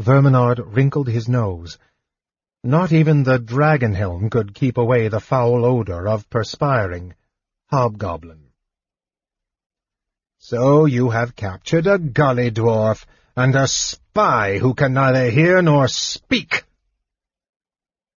[0.00, 1.76] Verminard wrinkled his nose.
[2.64, 7.14] Not even the dragon helm could keep away the foul odor of perspiring
[7.70, 8.52] hobgoblin.
[10.38, 13.04] So you have captured a gully dwarf,
[13.36, 16.64] and a spy who can neither hear nor speak,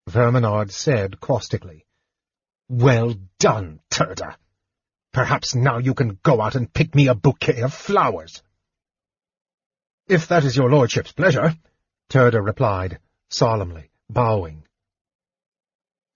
[0.07, 1.85] Verminard said caustically.
[2.69, 4.35] Well done, Turda.
[5.11, 8.43] Perhaps now you can go out and pick me a bouquet of flowers.
[10.07, 11.55] If that is your lordship's pleasure,
[12.09, 14.63] Turda replied, solemnly, bowing.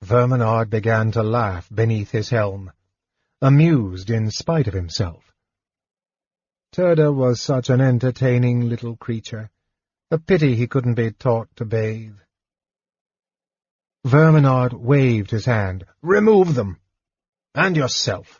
[0.01, 2.71] Verminard began to laugh beneath his helm,
[3.41, 5.23] amused in spite of himself.
[6.73, 9.49] Turda was such an entertaining little creature.
[10.11, 12.17] A pity he couldn't be taught to bathe.
[14.05, 15.85] Verminard waved his hand.
[16.01, 16.77] Remove them.
[17.53, 18.39] And yourself.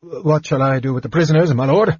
[0.00, 1.98] What shall I do with the prisoners, my lord?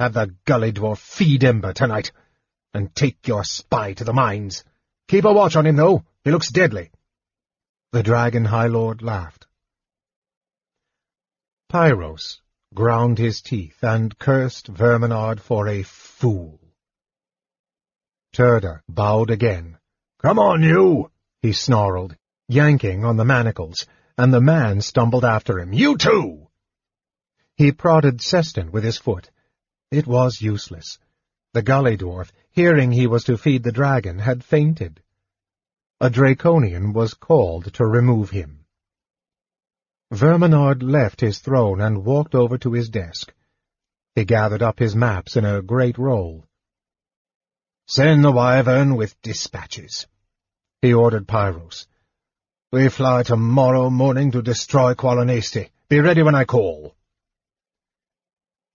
[0.00, 2.12] Have the gully dwarf feed Ember tonight,
[2.78, 4.62] and take your spy to the mines.
[5.08, 6.04] Keep a watch on him, though.
[6.22, 6.92] He looks deadly.
[7.90, 9.48] The Dragon High Lord laughed.
[11.68, 12.38] Pyros,
[12.72, 16.60] ground his teeth, and cursed Verminard for a fool.
[18.32, 19.78] Turda bowed again.
[20.22, 21.10] Come on, you!
[21.42, 22.14] he snarled,
[22.46, 25.72] yanking on the manacles, and the man stumbled after him.
[25.72, 26.46] You too!
[27.56, 29.30] He prodded Sestun with his foot.
[29.90, 30.98] It was useless.
[31.58, 35.02] The gully dwarf, hearing he was to feed the dragon, had fainted.
[36.00, 38.64] A Draconian was called to remove him.
[40.12, 43.34] Verminard left his throne and walked over to his desk.
[44.14, 46.44] He gathered up his maps in a great roll.
[47.88, 50.06] Send the wyvern with dispatches,
[50.80, 51.88] he ordered Pyros.
[52.70, 55.70] We fly tomorrow morning to destroy Qualinesti.
[55.88, 56.94] Be ready when I call.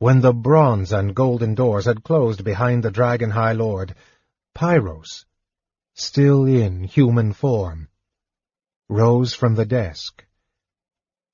[0.03, 3.95] When the bronze and golden doors had closed behind the Dragon High Lord,
[4.53, 5.23] Pyros,
[5.93, 7.87] still in human form,
[8.89, 10.25] rose from the desk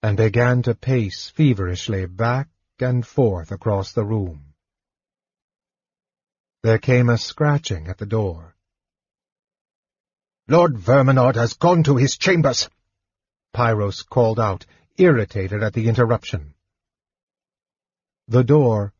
[0.03, 2.47] and began to pace feverishly back
[2.77, 4.53] and forth across the room.
[6.61, 8.55] There came a scratching at the door.
[10.47, 12.69] Lord Verminard has gone to his chambers,
[13.51, 16.53] Pyros called out, irritated at the interruption.
[18.29, 18.93] The door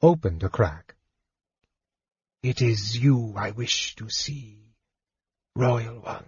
[0.00, 0.94] opened a crack.
[2.42, 4.72] It is you I wish to see,
[5.54, 6.24] Royal One,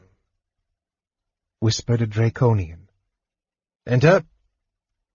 [1.60, 2.90] whispered a Draconian.
[3.86, 4.22] Enter,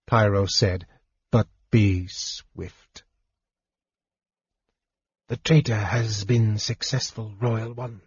[0.08, 0.88] Pyro said,
[1.32, 3.04] but Be swift.
[5.28, 8.02] The traitor has been successful, Royal One.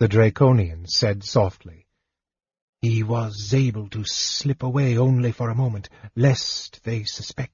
[0.00, 1.86] The Draconian said softly.
[2.82, 7.53] He was able to slip away only for a moment, lest they suspect.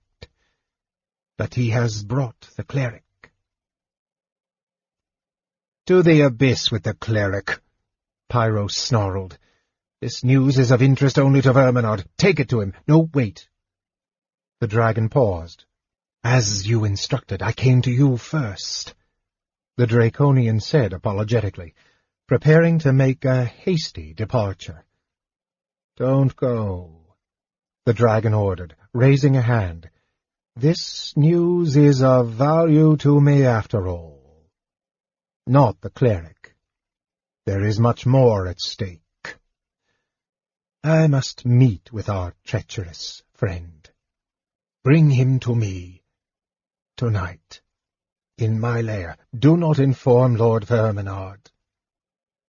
[1.41, 3.33] But he has brought the cleric.
[5.87, 7.63] To the abyss with the cleric,
[8.31, 9.39] Pyros snarled.
[10.03, 12.05] This news is of interest only to Verminard.
[12.19, 12.75] Take it to him.
[12.87, 13.49] No, wait.
[14.61, 15.65] The dragon paused.
[16.23, 18.95] As you instructed, I came to you first.
[19.79, 21.75] The Draconian said apologetically,
[22.29, 24.85] preparing to make a hasty departure.
[25.97, 27.17] Don't go,
[27.87, 29.89] the dragon ordered, raising a hand.
[30.57, 34.49] This news is of value to me after all.
[35.47, 36.57] Not the cleric.
[37.47, 39.01] There is much more at stake.
[40.83, 43.89] I must meet with our treacherous friend.
[44.83, 46.03] Bring him to me
[46.97, 47.61] tonight.
[48.39, 49.17] In my lair.
[49.39, 51.51] Do not inform Lord Verminard.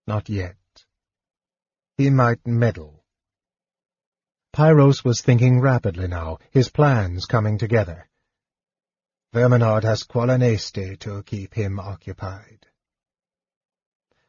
[0.07, 0.57] Not yet.
[1.97, 3.00] He might meddle.
[4.53, 8.09] Pyros was thinking rapidly now, his plans coming together.
[9.33, 12.67] Verminard has Qualinesti to keep him occupied.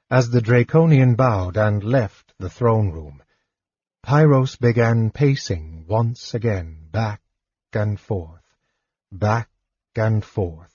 [0.08, 3.22] As the Draconian bowed and left the throne room,
[4.04, 7.20] Pyros began pacing once again back
[7.72, 8.44] and forth,
[9.10, 9.48] back
[9.96, 10.74] and forth,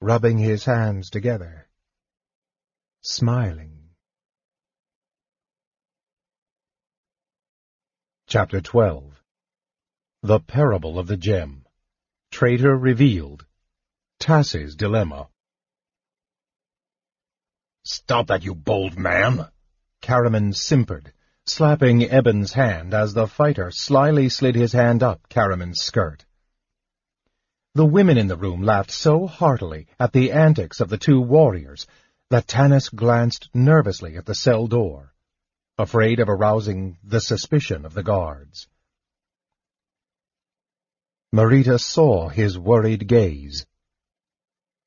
[0.00, 1.68] rubbing his hands together,
[3.00, 3.79] smiling.
[8.30, 9.20] Chapter 12
[10.22, 11.64] The Parable of the Gem.
[12.30, 13.44] Traitor Revealed.
[14.20, 15.26] Tass's Dilemma.
[17.82, 19.48] Stop that, you bold man!
[20.00, 21.12] Caramon simpered,
[21.44, 26.24] slapping Eben's hand as the fighter slyly slid his hand up Caramon's skirt.
[27.74, 31.88] The women in the room laughed so heartily at the antics of the two warriors
[32.28, 35.12] that Tanis glanced nervously at the cell door,
[35.80, 38.68] afraid of arousing the suspicion of the guards.
[41.34, 43.66] Marita saw his worried gaze.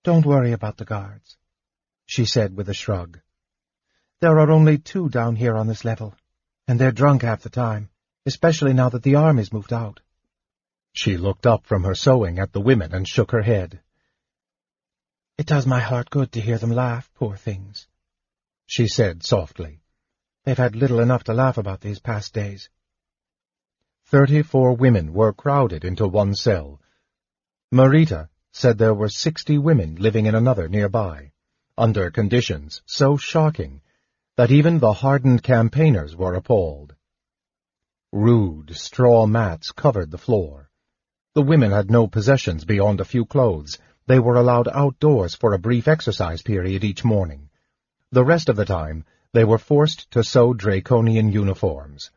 [0.04, 1.38] Don't worry about the guards,
[2.06, 3.20] she said with a shrug.
[4.20, 6.16] There are only two down here on this level,
[6.68, 7.90] and they're drunk half the time,
[8.26, 10.02] especially now that the army's moved out.
[10.94, 13.82] She looked up from her sewing at the women and shook her head.
[15.38, 17.88] It does my heart good to hear them laugh, poor things,
[18.68, 19.83] she said softly.
[20.44, 22.70] They've had little enough to laugh about these past days.
[24.08, 26.82] Thirty-four women were crowded into one cell.
[27.74, 31.32] Marita said there were sixty women living in another nearby,
[31.78, 33.82] under conditions so shocking
[34.36, 36.94] that even the hardened campaigners were appalled.
[38.12, 40.70] Rude straw mats covered the floor.
[41.36, 43.80] The women had no possessions beyond a few clothes.
[44.06, 47.50] They were allowed outdoors for a brief exercise period each morning.
[48.12, 52.12] The rest of the time, they were forced to sew draconian uniforms.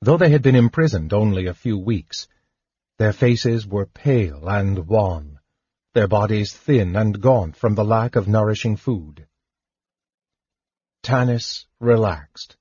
[0.00, 2.26] Though they had been imprisoned only a few weeks,
[2.98, 5.38] their faces were pale and wan,
[5.94, 9.26] their bodies thin and gaunt from the lack of nourishing food.
[11.02, 12.56] Tanis relaxed.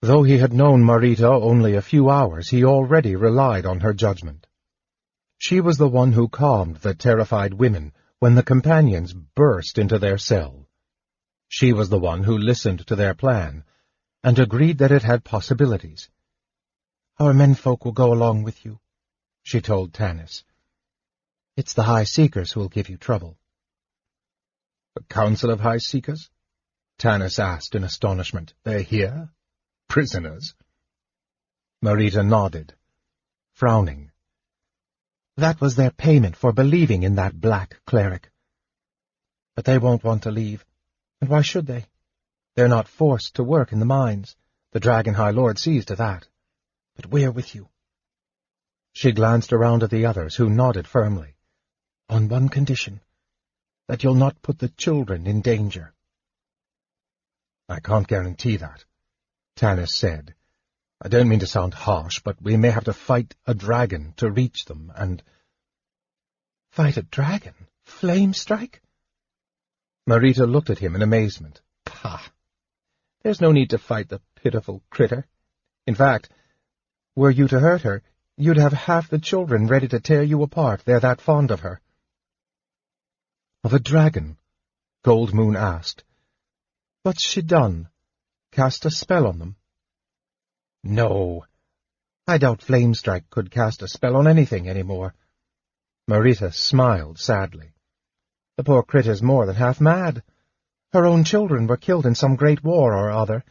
[0.00, 4.46] Though he had known Marita only a few hours, he already relied on her judgment.
[5.38, 10.18] She was the one who calmed the terrified women when the companions burst into their
[10.18, 10.67] cell.
[11.48, 13.64] She was the one who listened to their plan
[14.22, 16.08] and agreed that it had possibilities.
[17.18, 18.78] Our menfolk will go along with you,
[19.42, 20.44] she told Tanis.
[21.56, 23.38] It's the High Seekers who will give you trouble.
[24.94, 26.30] The Council of High Seekers?
[26.98, 28.54] Tanis asked in astonishment.
[28.64, 29.30] They're here?
[29.88, 30.54] Prisoners?
[31.82, 32.74] Marita nodded,
[33.52, 34.10] frowning.
[35.36, 38.30] That was their payment for believing in that black cleric.
[39.54, 40.64] But they won't want to leave.
[41.20, 41.86] And why should they?
[42.54, 44.36] They're not forced to work in the mines.
[44.72, 46.26] The Dragon High Lord sees to that.
[46.96, 47.68] But we're with you.
[48.92, 51.36] She glanced around at the others, who nodded firmly.
[52.08, 53.00] On one condition,
[53.86, 55.92] that you'll not put the children in danger.
[57.68, 58.84] I can't guarantee that,
[59.56, 60.34] Tanis said.
[61.00, 64.30] I don't mean to sound harsh, but we may have to fight a dragon to
[64.30, 65.22] reach them, and...
[66.70, 67.54] Fight a dragon?
[67.84, 68.82] Flame strike?
[70.08, 71.60] Marita looked at him in amazement.
[71.84, 72.22] Pah!
[73.22, 75.26] There's no need to fight the pitiful critter.
[75.86, 76.30] In fact,
[77.14, 78.02] were you to hurt her,
[78.38, 80.82] you'd have half the children ready to tear you apart.
[80.86, 81.82] They're that fond of her.
[83.62, 84.38] Of a dragon?
[85.04, 86.04] Goldmoon asked.
[87.02, 87.88] What's she done?
[88.50, 89.56] Cast a spell on them?
[90.82, 91.44] No.
[92.26, 95.14] I doubt Flamestrike could cast a spell on anything any more.
[96.08, 97.74] Marita smiled sadly.
[98.58, 100.24] The poor critter's more than half mad.
[100.92, 103.44] Her own children were killed in some great war or other,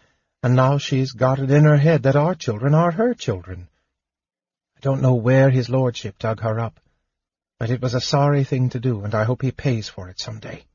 [0.44, 3.70] and now she's got it in her head that our children are her children.
[4.76, 6.82] I don't know where his lordship dug her up,
[7.58, 10.20] but it was a sorry thing to do, and I hope he pays for it
[10.20, 10.66] some day.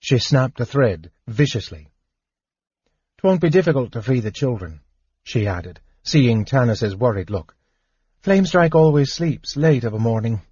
[0.00, 1.86] She snapped a thread viciously.
[3.18, 4.80] "'Twon't be difficult to free the children,"
[5.22, 7.54] she added, seeing Tanis's worried look.
[8.24, 10.42] "Flamestrike always sleeps late of a morning.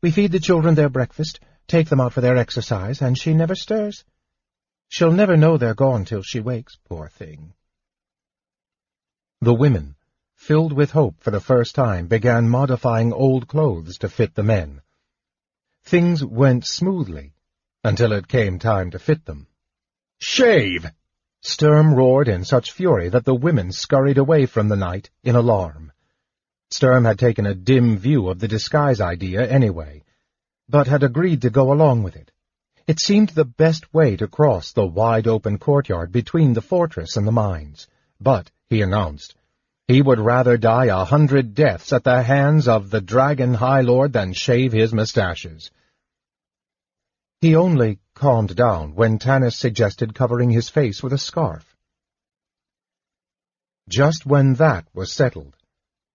[0.00, 3.54] We feed the children their breakfast, take them out for their exercise, and she never
[3.54, 4.04] stirs.
[4.88, 7.52] She'll never know they're gone till she wakes, poor thing."
[9.40, 9.94] The women,
[10.34, 14.80] filled with hope for the first time, began modifying old clothes to fit the men.
[15.84, 17.34] Things went smoothly
[17.84, 19.46] until it came time to fit them.
[20.18, 20.90] Shave!
[21.40, 25.92] Sturm roared in such fury that the women scurried away from the knight in alarm.
[26.70, 30.02] Sturm had taken a dim view of the disguise idea anyway,
[30.68, 32.30] but had agreed to go along with it.
[32.86, 37.32] It seemed the best way to cross the wide-open courtyard between the fortress and the
[37.32, 37.86] mines,
[38.20, 39.34] but, he announced,
[39.88, 44.12] he would rather die a hundred deaths at the hands of the Dragon High Lord
[44.12, 45.70] than shave his moustaches.
[47.40, 51.74] He only calmed down when Tanis suggested covering his face with a scarf.
[53.88, 55.56] Just when that was settled,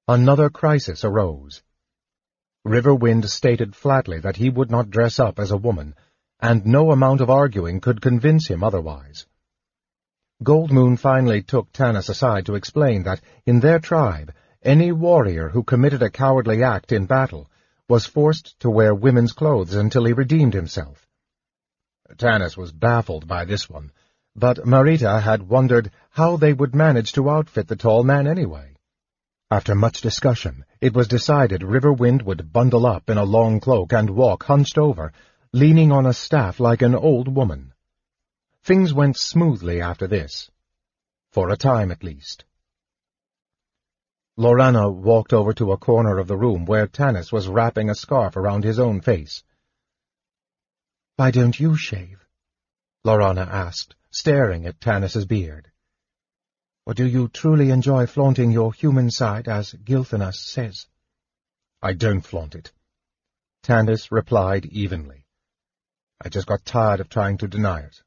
[0.07, 1.63] another crisis arose.
[2.66, 5.95] Riverwind stated flatly that he would not dress up as a woman,
[6.39, 9.26] and no amount of arguing could convince him otherwise.
[10.43, 16.01] Goldmoon finally took Tanis aside to explain that, in their tribe, any warrior who committed
[16.01, 17.49] a cowardly act in battle
[17.88, 21.07] was forced to wear women's clothes until he redeemed himself.
[22.18, 23.91] Tanis was baffled by this one,
[24.36, 28.72] but Marita had wondered how they would manage to outfit the tall man anyway.
[29.53, 34.09] After much discussion, it was decided Riverwind would bundle up in a long cloak and
[34.09, 35.13] walk hunched over,
[35.51, 37.71] leaning on a staff like an old woman.
[38.63, 40.49] Things went smoothly after this.
[41.29, 42.45] For a time, at least.
[44.39, 48.35] Laurana walked over to a corner of the room where Tanis was wrapping a scarf
[48.35, 49.43] around his own face.
[51.17, 52.25] "'Why don't you shave?'
[53.05, 55.69] Laurana asked, staring at Tanis's beard.
[56.86, 60.88] "'Or do you truly enjoy flaunting your human side, as Gilthanas says?'
[61.81, 62.71] "'I don't flaunt it,'
[63.61, 65.25] Tanis replied evenly.
[66.21, 68.01] "'I just got tired of trying to deny it.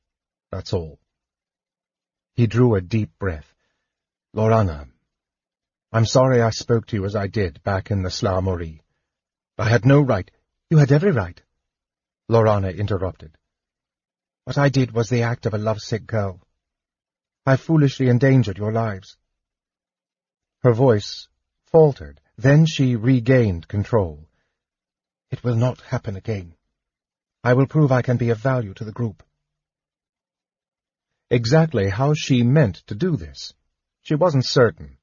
[0.51, 0.99] That's all.
[2.35, 3.55] He drew a deep breath.
[4.35, 4.89] Laurana,
[5.93, 8.83] I'm sorry I spoke to you as I did back in the Sla-Mori.
[9.57, 10.31] I had no right.
[10.68, 11.41] You had every right.
[12.29, 13.39] Lorana interrupted.
[14.45, 16.45] What I did was the act of a lovesick girl.
[17.49, 19.16] I foolishly endangered your lives.
[20.64, 21.28] Her voice
[21.66, 24.28] faltered, then she regained control.
[25.30, 26.55] It will not happen again.
[27.44, 29.22] I will prove I can be of value to the group.
[31.30, 33.53] Exactly how she meant to do this,
[34.03, 34.99] she wasn't certain.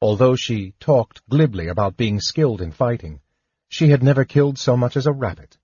[0.00, 3.20] Although she talked glibly about being skilled in fighting,
[3.68, 5.58] she had never killed so much as a rabbit.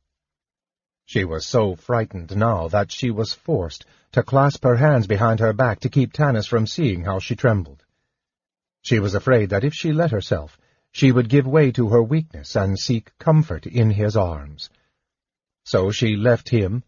[1.07, 5.52] She was so frightened now that she was forced to clasp her hands behind her
[5.52, 7.84] back to keep Tanis from seeing how she trembled.
[8.82, 10.59] She was afraid that if she let herself,
[10.90, 14.68] she would give way to her weakness and seek comfort in his arms.
[15.64, 16.82] So she left him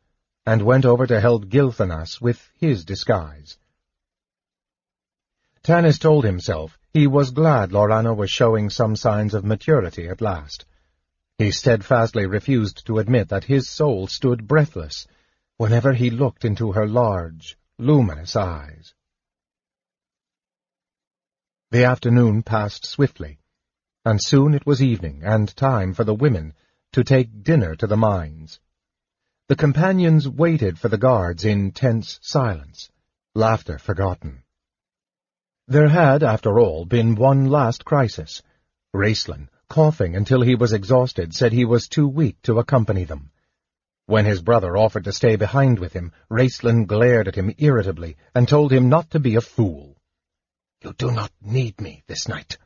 [0.45, 3.57] and went over to help Gilthanas with his disguise.
[5.63, 10.65] Tanis told himself he was glad Laurana was showing some signs of maturity at last.
[11.39, 15.07] He steadfastly refused to admit that his soul stood breathless
[15.57, 18.93] whenever he looked into her large, luminous eyes.
[21.71, 23.39] The afternoon passed swiftly,
[24.05, 26.55] and soon it was evening and time for the women
[26.93, 28.59] to take dinner to the mines.
[29.47, 32.91] The companions waited for the guards in tense silence,
[33.37, 34.43] laughter forgotten.
[35.69, 38.43] There had, after all, been one last crisis.
[38.93, 43.31] Raistlin, coughing until he was exhausted, said he was too weak to accompany them.
[44.07, 48.49] When his brother offered to stay behind with him, Raistlin glared at him irritably and
[48.49, 49.97] told him not to be a fool.
[50.83, 52.57] You do not need me this night.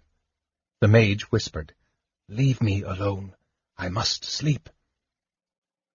[0.81, 1.75] The mage whispered,
[2.29, 3.35] Leave me alone.
[3.77, 4.71] I must sleep.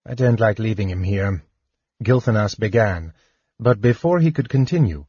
[0.06, 1.44] I don't like leaving him here,
[2.04, 3.14] Gilthanas began,
[3.60, 5.06] but before he could continue,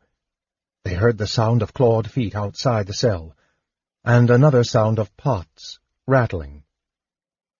[0.84, 3.36] they heard the sound of clawed feet outside the cell,
[4.04, 6.62] and another sound of pots rattling.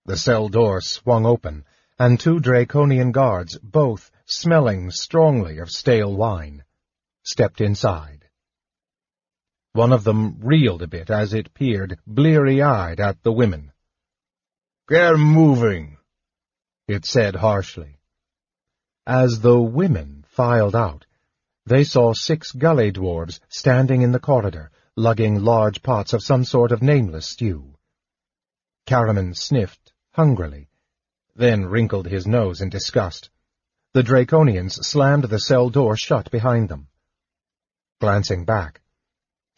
[0.07, 1.67] The cell door swung open,
[1.99, 6.65] and two Draconian guards, both smelling strongly of stale wine,
[7.23, 8.25] stepped inside.
[9.75, 13.73] One of them reeled a bit as it peered bleary-eyed at the women.
[14.89, 15.99] Get moving,
[16.87, 18.01] it said harshly.
[19.07, 21.05] As the women filed out,
[21.67, 26.73] they saw six gully dwarves standing in the corridor, lugging large pots of some sort
[26.73, 27.75] of nameless stew.
[28.89, 30.71] Caramon sniffed hungrily,
[31.37, 33.29] then wrinkled his nose in disgust.
[33.93, 36.89] The Draconians slammed the cell door shut behind them.
[38.01, 38.81] Glancing back,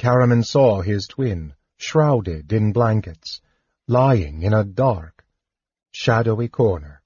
[0.01, 3.41] Caramon saw his twin, shrouded in blankets,
[3.87, 5.25] lying in a dark,
[5.93, 7.01] shadowy corner.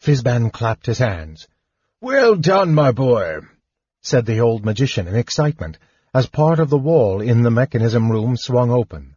[0.00, 1.48] Fizban clapped his hands.
[2.00, 3.40] Well done, my boy,
[4.00, 5.80] said the old magician in excitement,
[6.14, 9.16] as part of the wall in the mechanism room swung open.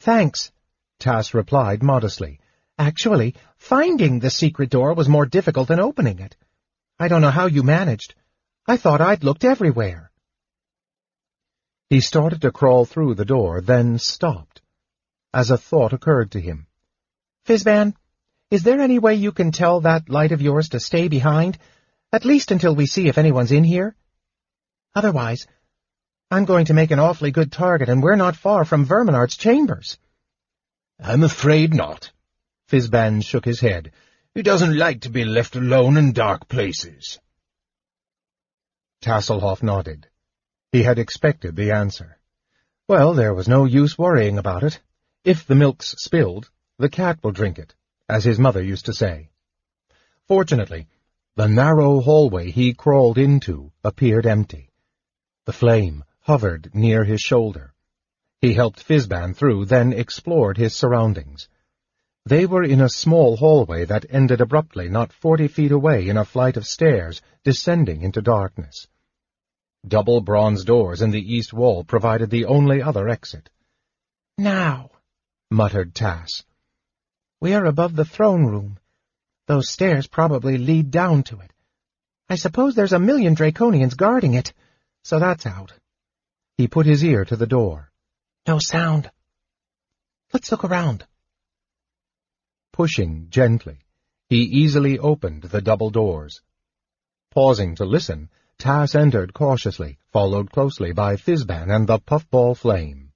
[0.00, 0.50] Thanks,
[0.98, 2.40] Tass replied modestly.
[2.78, 6.36] Actually, finding the secret door was more difficult than opening it.
[6.98, 8.14] I don't know how you managed.
[8.66, 10.10] I thought I'd looked everywhere.
[11.90, 14.62] He started to crawl through the door, then stopped,
[15.34, 16.66] as a thought occurred to him.
[17.46, 17.94] Fizban,
[18.50, 21.58] is there any way you can tell that light of yours to stay behind,
[22.12, 23.94] at least until we see if anyone's in here?
[24.94, 25.46] Otherwise,
[26.32, 29.98] I'm going to make an awfully good target, and we're not far from Verminard's chambers.
[31.00, 32.12] I'm afraid not.
[32.68, 33.90] Fizban shook his head.
[34.32, 37.18] He doesn't like to be left alone in dark places.
[39.02, 40.06] Tasslehoff nodded.
[40.70, 42.18] He had expected the answer.
[42.86, 44.78] Well, there was no use worrying about it.
[45.24, 47.74] If the milk's spilled, the cat will drink it,
[48.08, 49.30] as his mother used to say.
[50.28, 50.86] Fortunately,
[51.34, 54.70] the narrow hallway he crawled into appeared empty.
[55.44, 57.74] The flame hovered near his shoulder.
[58.40, 61.48] He helped Fizban through, then explored his surroundings.
[62.24, 66.24] They were in a small hallway that ended abruptly not forty feet away in a
[66.24, 68.86] flight of stairs descending into darkness.
[69.84, 73.50] Double bronze doors in the east wall provided the only other exit.
[74.38, 74.90] Now,
[75.50, 76.44] muttered Tass.
[77.40, 78.78] We are above the throne room.
[79.48, 81.52] Those stairs probably lead down to it.
[82.28, 84.52] I suppose there's a million Draconians guarding it,
[85.02, 85.72] so that's out.
[86.60, 87.90] He put his ear to the door.
[88.46, 89.10] No sound.
[90.30, 91.06] Let's look around.
[92.70, 93.78] Pushing gently,
[94.28, 96.42] he easily opened the double doors.
[97.30, 103.14] Pausing to listen, Tass entered cautiously, followed closely by Fizban and the puffball flame.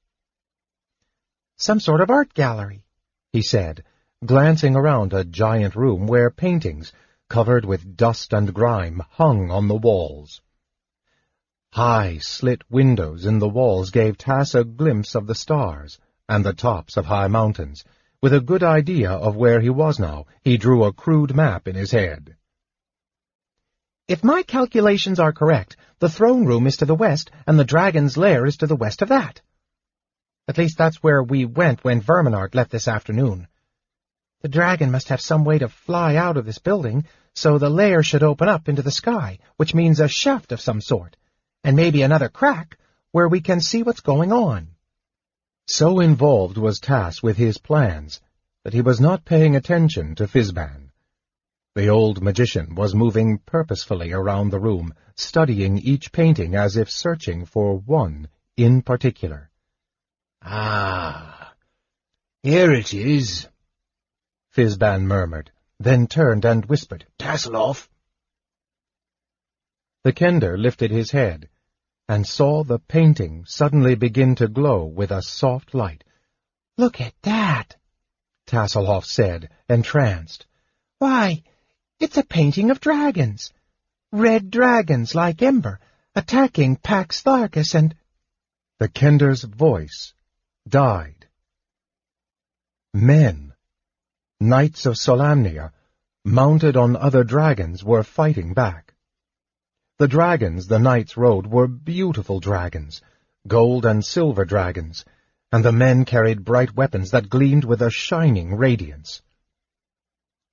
[1.59, 2.87] Some sort of art gallery,
[3.31, 3.85] he said,
[4.25, 6.95] glancing around a giant room where paintings,
[7.29, 10.41] covered with dust and grime, hung on the walls.
[11.75, 15.99] High, slit windows in the walls gave Tass a glimpse of the stars
[16.29, 17.83] and the tops of high mountains.
[18.23, 21.75] With a good idea of where he was now, he drew a crude map in
[21.75, 22.37] his head.
[24.07, 28.17] If my calculations are correct, the throne room is to the west, and the dragon's
[28.17, 29.43] lair is to the west of that.
[30.47, 33.49] At least that's where we went when Verminard left this afternoon.
[34.43, 38.05] The dragon must have some way to fly out of this building, so the lair
[38.05, 41.17] should open up into the sky, which means a shaft of some sort
[41.65, 42.79] and maybe another crack
[43.11, 44.69] where we can see what's going on.
[45.67, 48.21] So involved was Tass with his plans
[48.65, 50.91] that he was not paying attention to Fizban.
[51.75, 57.47] The old magician was moving purposefully around the room, studying each painting as if searching
[57.47, 59.51] for one in particular.
[60.43, 61.55] Ah,
[62.43, 63.49] here it is,
[64.55, 65.51] Fizban murmured,
[65.81, 67.89] then turned and whispered, Tasslehoff.
[70.05, 71.49] The kender lifted his head,
[72.09, 76.05] and saw the painting suddenly begin to glow with a soft light.
[76.77, 77.77] Look at that,
[78.47, 80.47] Tasslehoff said, entranced.
[80.99, 81.43] Why,
[82.01, 83.53] it's a painting of dragons.
[84.13, 85.81] Red dragons like Ember,
[86.15, 87.95] attacking Pax Tharkas and...
[88.79, 90.13] The Kender's voice
[90.69, 91.27] died.
[92.93, 93.55] Men,
[94.41, 95.73] knights of Solamnia,
[96.25, 98.94] mounted on other dragons, were fighting back.
[99.97, 103.01] The dragons the knights rode were beautiful dragons,
[103.47, 105.05] gold and silver dragons,
[105.53, 109.23] and the men carried bright weapons that gleamed with a shining radiance.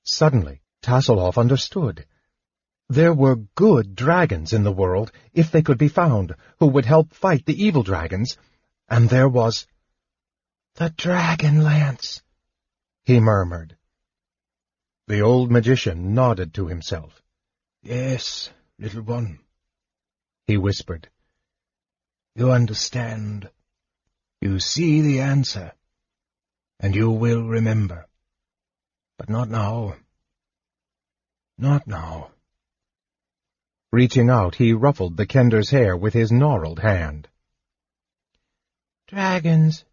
[0.04, 2.06] Suddenly, Tasslehoff understood.
[2.88, 7.12] There were good dragons in the world, if they could be found, who would help
[7.12, 8.38] fight the evil dragons,
[8.88, 9.66] and there was...
[10.76, 12.22] The dragon lance,
[13.06, 13.76] he murmured.
[15.08, 17.24] The old magician nodded to himself.
[17.82, 19.39] Yes, little one,
[20.47, 21.07] he whispered.
[22.36, 23.49] You understand.
[24.41, 25.73] You see the answer,
[26.79, 28.07] and you will remember.
[29.19, 29.97] But not now.
[31.59, 32.32] Not now.
[33.91, 37.27] Reaching out, he ruffled the Kender's hair with his gnarled hand.
[39.07, 39.86] Dragons.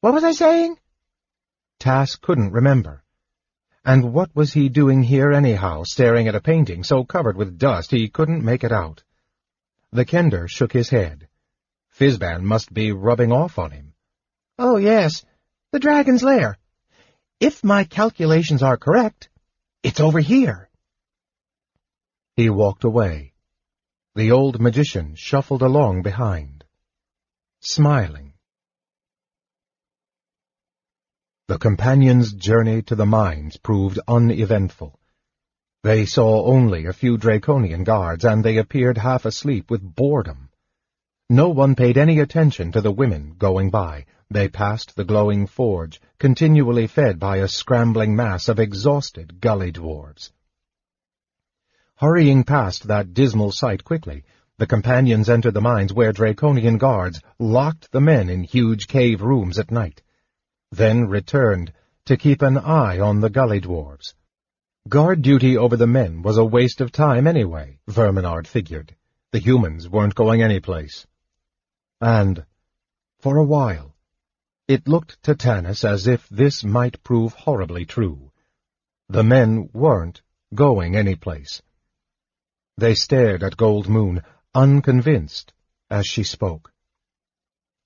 [0.00, 0.78] What was I saying?
[1.80, 3.02] Tass couldn't remember.
[3.88, 7.90] And what was he doing here anyhow, staring at a painting so covered with dust
[7.90, 9.02] he couldn't make it out?
[9.92, 11.26] The Kender shook his head.
[11.98, 13.94] Fizban must be rubbing off on him.
[14.58, 15.24] Oh, yes,
[15.72, 16.58] the dragon's lair.
[17.40, 19.30] If my calculations are correct,
[19.82, 20.68] it's over here.
[22.36, 23.32] He walked away.
[24.14, 26.62] The old magician shuffled along behind,
[27.60, 28.34] smiling.
[31.48, 35.00] The companions' journey to the mines proved uneventful.
[35.82, 40.50] They saw only a few Draconian guards, and they appeared half asleep with boredom.
[41.30, 44.04] No one paid any attention to the women going by.
[44.28, 50.32] They passed the glowing forge, continually fed by a scrambling mass of exhausted gully dwarves.
[51.94, 54.22] Hurrying past that dismal sight quickly,
[54.58, 59.58] the companions entered the mines where Draconian guards locked the men in huge cave rooms
[59.58, 60.02] at night
[60.70, 61.72] then returned
[62.04, 64.14] to keep an eye on the gully dwarves.
[64.88, 68.94] Guard duty over the men was a waste of time anyway, Verminard figured.
[69.32, 71.06] The humans weren't going anyplace.
[72.00, 72.44] And,
[73.18, 73.94] for a while,
[74.66, 78.30] it looked to Tanis as if this might prove horribly true.
[79.08, 80.22] The men weren't
[80.54, 81.62] going anyplace.
[82.76, 84.22] They stared at Goldmoon,
[84.54, 85.52] unconvinced,
[85.90, 86.72] as she spoke.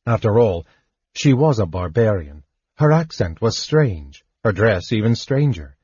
[0.06, 0.66] After all,
[1.14, 2.44] she was a barbarian,
[2.76, 5.76] her accent was strange, her dress even stranger.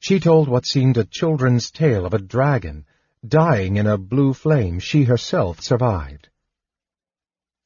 [0.00, 2.86] She told what seemed a children's tale of a dragon
[3.26, 6.28] dying in a blue flame she herself survived.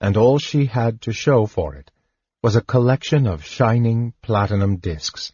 [0.00, 1.90] And all she had to show for it
[2.42, 5.32] was a collection of shining platinum discs.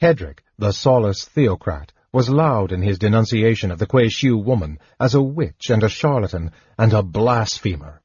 [0.00, 5.22] Hederick, the Solace theocrat, was loud in his denunciation of the Que-Shu woman as a
[5.22, 8.02] witch and a charlatan and a blasphemer.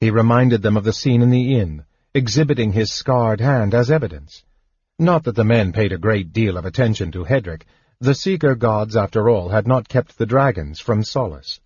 [0.00, 1.84] He reminded them of the scene in the inn,
[2.18, 4.44] exhibiting his scarred hand as evidence.
[4.98, 7.64] Not that the men paid a great deal of attention to Hederick.
[8.00, 11.60] The Seeker gods, after all, had not kept the dragons from Solace.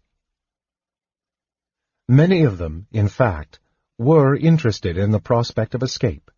[2.06, 3.60] Many of them, in fact,
[3.98, 6.30] were interested in the prospect of escape.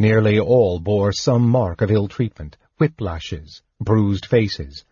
[0.00, 4.84] Nearly all bore some mark of ill treatment, whiplashes, bruised faces.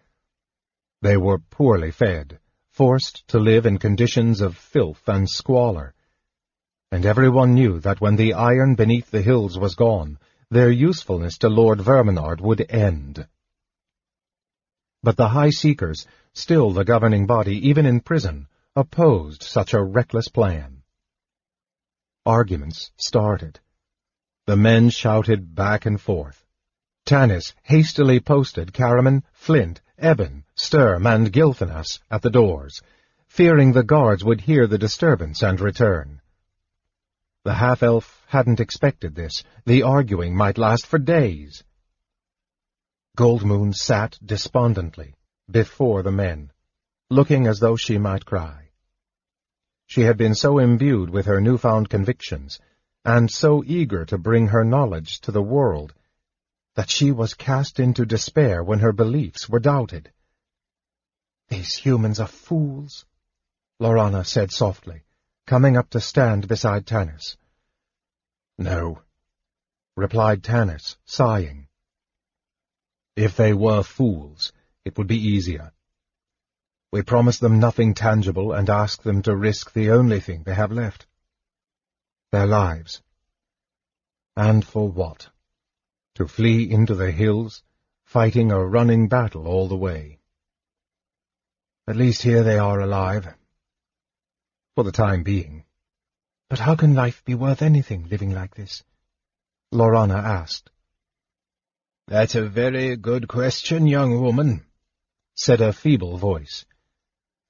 [1.03, 2.38] They were poorly fed,
[2.70, 5.94] forced to live in conditions of filth and squalor,
[6.93, 10.18] and everyone knew that when the iron beneath the hills was gone,
[10.51, 13.26] their usefulness to Lord Verminard would end.
[15.03, 20.28] But the High Seekers, still the governing body even in prison, opposed such a reckless
[20.28, 20.82] plan.
[22.24, 23.59] Arguments started.
[24.47, 26.45] The men shouted back and forth.
[27.05, 32.80] Tanis hastily posted Caramon, Flint, Eben, Sturm, and Gilthanas at the doors,
[33.26, 36.20] fearing the guards would hear the disturbance and return.
[37.47, 39.44] The half-elf hadn't expected this.
[39.66, 41.62] The arguing might last for days.
[43.16, 45.14] Goldmoon sat despondently
[45.49, 46.51] before the men,
[47.09, 48.70] looking as though she might cry.
[49.86, 52.59] She had been so imbued with her newfound convictions,
[53.05, 55.94] and so eager to bring her knowledge to the world,
[56.74, 60.11] that she was cast into despair when her beliefs were doubted.
[61.47, 63.07] These humans are fools,
[63.78, 65.05] Laurana said softly
[65.47, 67.36] coming up to stand beside Tanis.
[68.59, 69.03] No,
[69.97, 71.68] replied Tanis, sighing.
[73.14, 74.53] If they were fools,
[74.84, 75.72] it would be easier.
[76.92, 80.72] We promise them nothing tangible and ask them to risk the only thing they have
[80.72, 81.07] left.
[82.32, 83.03] Their lives.
[84.36, 85.28] And for what?
[86.16, 87.62] To flee into the hills,
[88.05, 90.18] fighting a running battle all the way.
[91.86, 93.34] At least here they are alive,
[94.77, 95.64] for the time being.
[96.51, 98.85] But how can life be worth anything living like this?
[99.72, 100.70] Laurana asked.
[102.07, 104.66] That's a very good question, young woman,
[105.35, 106.66] said a feeble voice.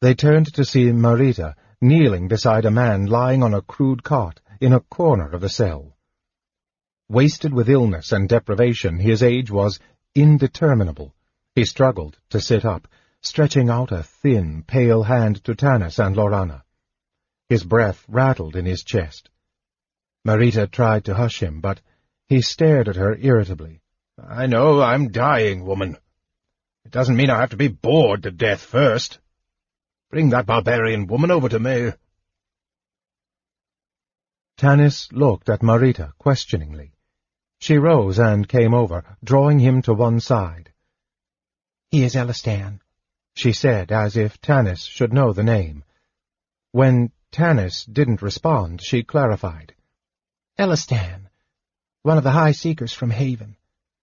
[0.00, 4.72] They turned to see Marita kneeling beside a man lying on a crude cot in
[4.72, 5.96] a corner of the cell.
[7.08, 9.80] Wasted with illness and deprivation, his age was
[10.14, 11.12] indeterminable.
[11.56, 12.86] He struggled to sit up,
[13.20, 16.62] stretching out a thin, pale hand to Tanis and Laurana.
[17.48, 19.30] His breath rattled in his chest.
[20.26, 21.80] Marita tried to hush him, but
[22.28, 23.80] he stared at her irritably.
[24.18, 25.96] I know I'm dying, woman.
[26.84, 29.20] It doesn't mean I have to be bored to death first.
[30.10, 31.92] Bring that barbarian woman over to me.
[34.56, 36.92] Tanis looked at Marita questioningly.
[37.58, 40.72] She rose and came over, drawing him to one side.
[41.90, 42.80] He is Elistan,
[43.34, 45.84] she said, as if Tanis should know the name.
[46.72, 49.74] When Tanis didn't respond, she clarified.
[50.58, 51.28] Elistan,
[52.00, 53.58] one of the High Seekers from Haven.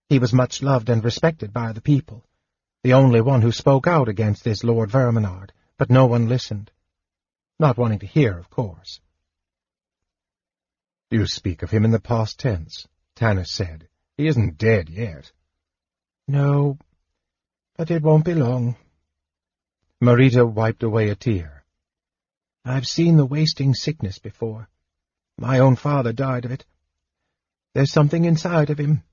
[0.07, 2.23] He was much loved and respected by the people,
[2.84, 6.69] the only one who spoke out against this Lord Verminard, but no one listened.
[7.59, 9.01] Not wanting to hear, of course.
[11.09, 13.88] You speak of him in the past tense, Tanis said.
[14.15, 15.31] He isn't dead yet.
[16.27, 16.77] No,
[17.77, 18.75] but it won't be long.
[19.99, 21.62] Marita wiped away a tear.
[22.66, 24.70] I've seen the wasting sickness before.
[25.38, 26.66] My own father died of it.
[27.74, 29.03] There's something inside of him,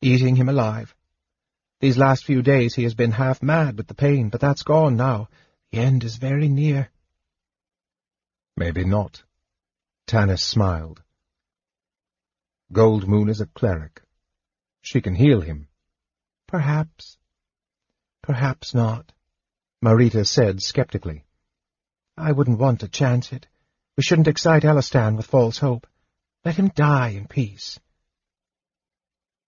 [0.00, 0.94] eating him alive.
[1.80, 4.96] These last few days he has been half mad with the pain, but that's gone
[4.96, 5.28] now.
[5.72, 6.88] The end is very near.
[8.56, 9.22] Maybe not.
[10.06, 11.02] Tanis smiled.
[12.72, 14.00] Goldmoon is a cleric.
[14.80, 15.68] She can heal him.
[16.46, 17.18] Perhaps.
[18.22, 19.12] Perhaps not,
[19.82, 21.25] Maritta said skeptically.
[22.16, 23.46] I wouldn't want to chance it.
[23.96, 25.86] We shouldn't excite Elistan with false hope.
[26.44, 27.78] Let him die in peace.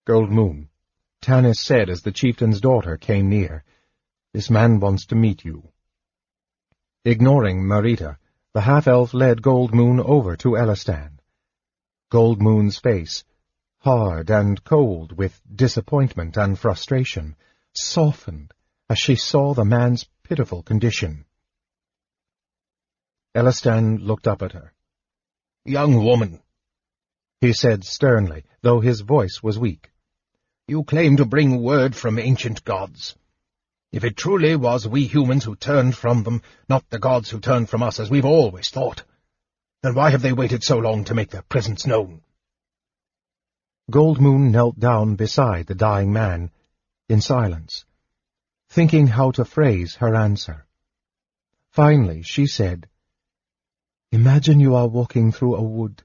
[0.06, 0.68] Goldmoon,
[1.22, 3.64] Tanis said as the chieftain's daughter came near,
[4.32, 5.70] this man wants to meet you.
[7.04, 8.18] Ignoring Maritta,
[8.52, 11.20] the half-elf led Goldmoon over to Elistan.
[12.10, 13.24] Goldmoon's face,
[13.78, 17.36] hard and cold with disappointment and frustration,
[17.72, 18.52] softened
[18.90, 21.24] as she saw the man's pitiful condition.
[23.38, 24.72] Elistan looked up at her.
[25.64, 26.42] Young woman,
[27.40, 29.92] he said sternly, though his voice was weak.
[30.66, 33.14] You claim to bring word from ancient gods.
[33.92, 37.70] If it truly was we humans who turned from them, not the gods who turned
[37.70, 39.04] from us as we've always thought,
[39.84, 42.22] then why have they waited so long to make their presence known?
[43.88, 46.50] Goldmoon knelt down beside the dying man,
[47.08, 47.84] in silence,
[48.68, 50.66] thinking how to phrase her answer.
[51.70, 52.88] Finally, she said,
[54.10, 56.02] Imagine you are walking through a wood,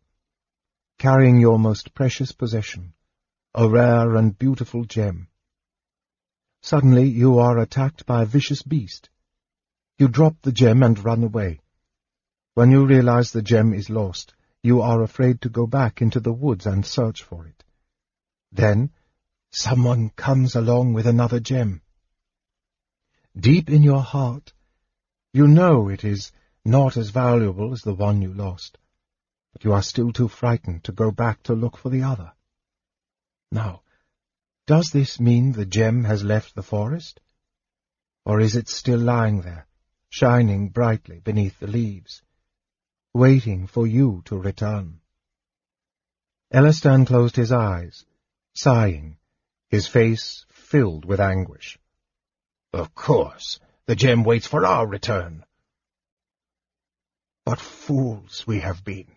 [0.99, 2.93] carrying your most precious possession,
[3.55, 5.29] a rare and beautiful gem.
[6.61, 9.09] Suddenly you are attacked by a vicious beast.
[9.97, 11.61] You drop the gem and run away.
[12.55, 16.33] When you realize the gem is lost, you are afraid to go back into the
[16.33, 17.63] woods and search for it.
[18.51, 18.91] Then,
[19.49, 21.81] someone comes along with another gem.
[23.33, 24.51] Deep in your heart,
[25.31, 26.33] you know it is
[26.65, 28.77] not as valuable as the one you lost,
[29.51, 32.31] but you are still too frightened to go back to look for the other.
[33.51, 33.81] Now,
[34.65, 37.19] does this mean the gem has left the forest?
[38.25, 39.67] Or is it still lying there,
[40.09, 42.21] shining brightly beneath the leaves,
[43.13, 45.01] waiting for you to return?
[46.51, 48.05] Elistan closed his eyes,
[48.53, 49.17] sighing,
[49.67, 51.77] his face filled with anguish.
[52.71, 55.43] Of course, the gem waits for our return.
[57.45, 59.11] What fools we have been.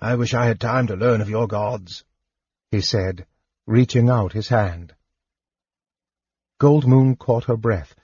[0.00, 2.04] I wish I had time to learn of your gods
[2.70, 3.26] he said,
[3.66, 4.94] reaching out his hand.
[6.60, 7.94] Goldmoon caught her breath.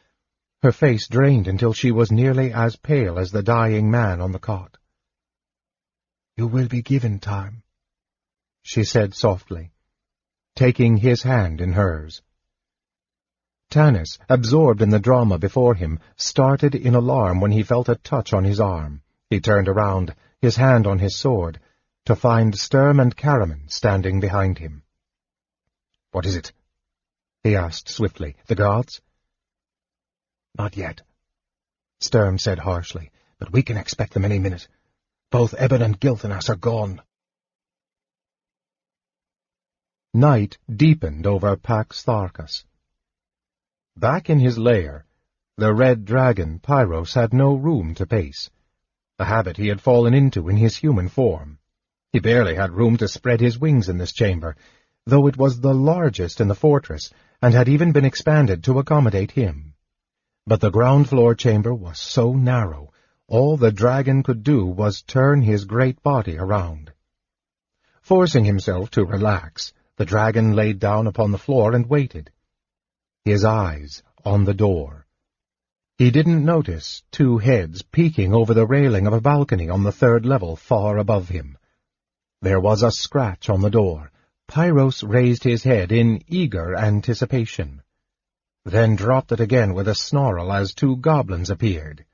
[0.62, 4.38] Her face drained until she was nearly as pale as the dying man on the
[4.38, 4.78] cot.
[6.36, 7.64] You will be given time,
[8.62, 9.72] she said softly,
[10.54, 12.22] taking his hand in hers.
[13.72, 18.34] Tanis, absorbed in the drama before him, started in alarm when he felt a touch
[18.34, 19.00] on his arm.
[19.30, 21.58] He turned around, his hand on his sword,
[22.04, 24.82] to find Sturm and Caramon standing behind him.
[26.10, 26.52] What is it?
[27.42, 28.36] he asked swiftly.
[28.46, 29.00] The guards?
[30.58, 31.00] Not yet,
[31.98, 34.68] Sturm said harshly, but we can expect them any minute.
[35.30, 37.00] Both Eben and Gilthanas are gone.
[40.12, 42.64] Night deepened over Pax Tharkas.
[44.02, 45.04] Back in his lair,
[45.56, 48.50] the red dragon Pyros had no room to pace,
[49.20, 51.58] a habit he had fallen into in his human form.
[52.10, 54.56] He barely had room to spread his wings in this chamber,
[55.06, 59.30] though it was the largest in the fortress, and had even been expanded to accommodate
[59.30, 59.74] him.
[60.48, 62.92] But the ground-floor chamber was so narrow,
[63.28, 66.92] all the dragon could do was turn his great body around.
[68.00, 72.32] Forcing himself to relax, the dragon laid down upon the floor and waited,
[73.24, 75.06] his eyes on the door.
[75.96, 80.26] He didn't notice two heads peeking over the railing of a balcony on the third
[80.26, 81.56] level far above him.
[82.40, 84.10] There was a scratch on the door.
[84.48, 87.82] Pyros raised his head in eager anticipation,
[88.64, 92.04] then dropped it again with a snarl as two goblins appeared,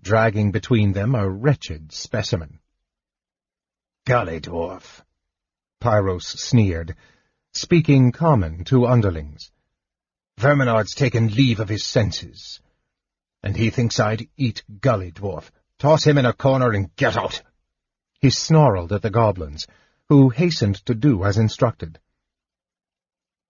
[0.00, 2.60] dragging between them a wretched specimen.
[4.06, 5.02] Gully dwarf,
[5.82, 6.94] Pyros sneered,
[7.52, 9.50] speaking common to underlings.
[10.38, 12.60] Verminard's taken leave of his senses,
[13.42, 15.50] and he thinks I'd eat Gully Dwarf.
[15.78, 17.42] Toss him in a corner and get out.
[18.20, 19.66] He snarled at the goblins,
[20.08, 21.98] who hastened to do as instructed.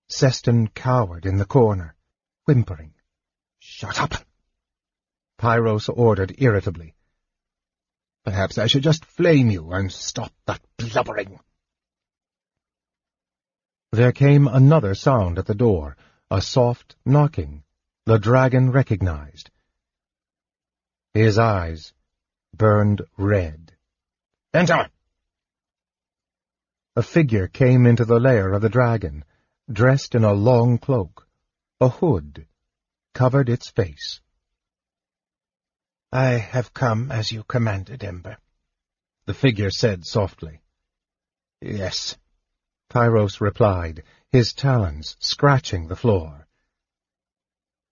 [0.09, 1.95] Sestun cowered in the corner,
[2.45, 2.95] whimpering.
[3.59, 4.14] Shut up!
[5.39, 6.95] Pyros ordered irritably.
[8.24, 11.41] Perhaps I should just flame you and stop that blubbering.
[13.93, 15.97] There came another sound at the door,
[16.31, 17.62] a soft knocking.
[18.05, 19.51] The dragon recognized.
[21.14, 21.93] His eyes
[22.55, 23.72] burned red.
[24.53, 24.89] Enter!
[26.95, 29.24] A figure came into the lair of the dragon,
[29.70, 31.27] dressed in a long cloak.
[31.81, 32.47] A hood
[33.12, 34.20] covered its face.
[36.12, 38.39] I have come as you commanded, Ember,
[39.27, 40.62] the figure said softly.
[41.61, 42.16] Yes,
[42.89, 46.47] Pyros replied, his talons scratching the floor.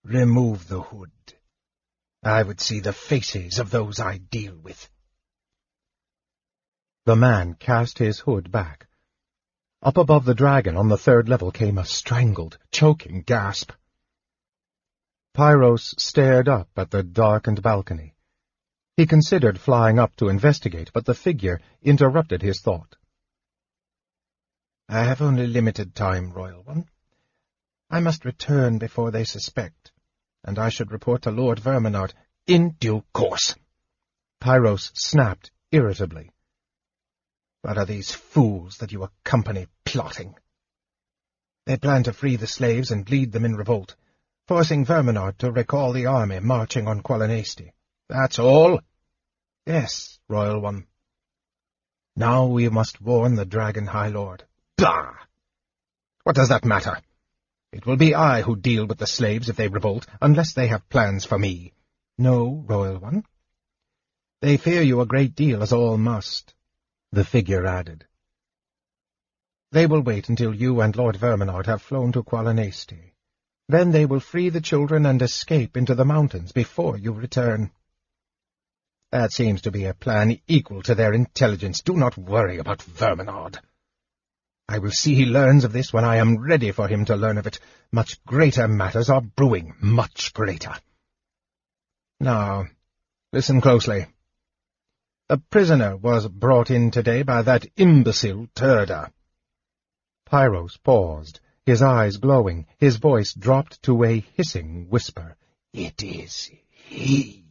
[0.05, 1.11] Remove the hood.
[2.23, 4.89] I would see the faces of those I deal with.
[7.07, 8.87] The man cast his hood back.
[9.83, 13.73] Up above the dragon on the third level came a strangled, choking gasp.
[15.35, 18.15] Pyros stared up at the darkened balcony.
[18.97, 22.97] He considered flying up to investigate, but the figure interrupted his thought.
[24.89, 26.89] I have only limited time, Royal One.
[27.91, 29.93] I must return before they suspect,
[30.43, 32.13] and I should report to Lord Verminard
[32.47, 33.55] in due course.
[34.41, 36.31] Pyros snapped irritably.
[37.63, 40.35] What are these fools that you accompany plotting?
[41.65, 43.97] They plan to free the slaves and lead them in revolt,
[44.47, 47.73] forcing Verminard to recall the army marching on Qualinesti.
[48.11, 48.81] That's all?
[49.65, 50.87] Yes, Royal One.
[52.17, 54.45] Now we must warn the Dragon High Lord.
[54.77, 55.15] Bah!
[56.25, 56.99] What does that matter?
[57.73, 60.89] It will be I who deal with the slaves if they revolt, unless they have
[60.89, 61.73] plans for me.
[62.19, 63.25] No, Royal One.
[64.41, 66.55] They fear you a great deal, as all must,
[67.13, 68.07] the figure added.
[69.73, 73.13] They will wait until you and Lord Verminard have flown to Qualinesti.
[73.69, 77.71] Then they will free the children and escape into the mountains before you return.
[79.11, 81.81] That seems to be a plan equal to their intelligence.
[81.81, 83.59] Do not worry about Verminard.
[84.69, 87.39] I will see he learns of this when I am ready for him to learn
[87.39, 87.61] of it.
[87.93, 90.75] Much greater matters are brewing, much greater.
[92.19, 92.67] Now,
[93.33, 94.07] listen closely.
[95.29, 99.11] A prisoner was brought in today by that imbecile Turda.
[100.27, 105.37] Pyros paused, his eyes glowing, his voice dropped to a hissing whisper.
[105.73, 107.45] It is he.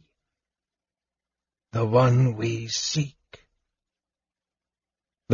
[1.72, 3.16] The one we seek.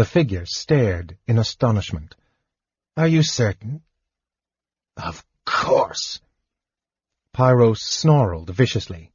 [0.00, 2.14] The figure stared in astonishment.
[2.96, 3.82] Are you certain?
[4.96, 6.22] Of course.
[7.36, 9.12] Pyros snarled viciously.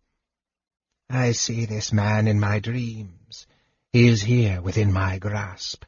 [1.09, 3.47] I see this man in my dreams.
[3.93, 5.85] He is here within my grasp.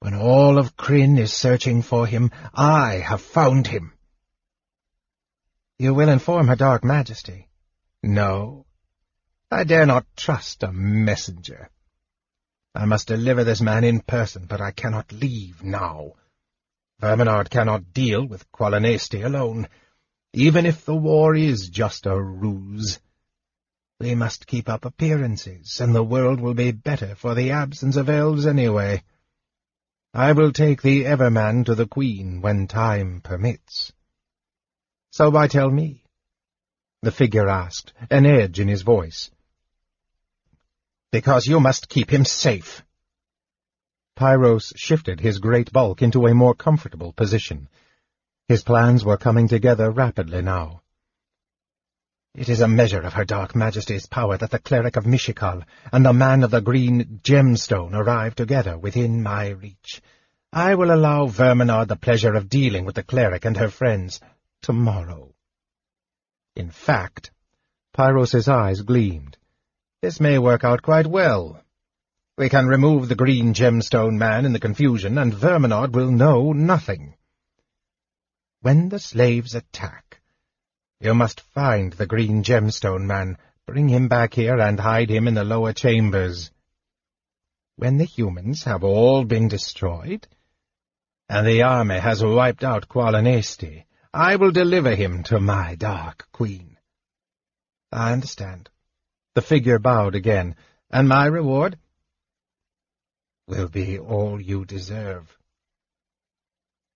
[0.00, 3.92] When all of Krynn is searching for him, I have found him.
[5.78, 7.48] You will inform her dark majesty?
[8.02, 8.66] No.
[9.52, 11.70] I dare not trust a messenger.
[12.74, 16.12] I must deliver this man in person, but I cannot leave now.
[17.00, 19.68] Verminard cannot deal with Qualinesti alone,
[20.32, 22.98] even if the war is just a ruse.
[24.00, 28.08] We must keep up appearances, and the world will be better for the absence of
[28.08, 29.02] elves anyway.
[30.14, 33.92] I will take the Everman to the Queen when time permits.
[35.10, 36.04] So why tell me?
[37.02, 39.30] The figure asked, an edge in his voice
[41.12, 42.82] because you must keep him safe.
[44.18, 47.68] Pyros shifted his great bulk into a more comfortable position.
[48.48, 50.80] His plans were coming together rapidly now.
[52.34, 56.04] It is a measure of her dark majesty's power that the cleric of Mishakal and
[56.04, 60.00] the man of the green gemstone arrive together within my reach.
[60.50, 64.20] I will allow Verminard the pleasure of dealing with the cleric and her friends
[64.62, 65.34] tomorrow.
[66.56, 67.30] In fact,
[67.92, 69.36] Pyros's eyes gleamed.
[70.02, 71.62] This may work out quite well.
[72.36, 77.14] We can remove the green gemstone man in the confusion, and Verminard will know nothing.
[78.62, 80.20] When the slaves attack,
[80.98, 85.34] you must find the green gemstone man, bring him back here, and hide him in
[85.34, 86.50] the lower chambers.
[87.76, 90.26] When the humans have all been destroyed,
[91.28, 96.76] and the army has wiped out Qualinesti, I will deliver him to my Dark Queen.
[97.92, 98.68] I understand.
[99.34, 100.56] The figure bowed again.
[100.90, 101.78] And my reward?
[103.46, 105.36] Will be all you deserve.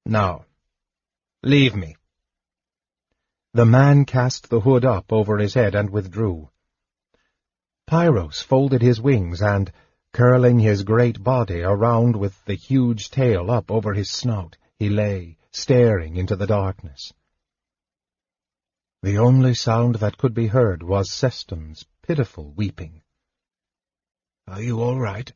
[0.05, 0.45] Now,
[1.43, 1.97] leave me.
[3.55, 6.51] The man cast the hood up over his head and withdrew.
[7.89, 9.73] Pyros folded his wings and,
[10.13, 15.39] curling his great body around with the huge tail up over his snout, he lay,
[15.53, 17.13] staring into the darkness.
[19.03, 23.03] The only sound that could be heard was Sestun's pitiful weeping.
[24.47, 25.33] Are you all right?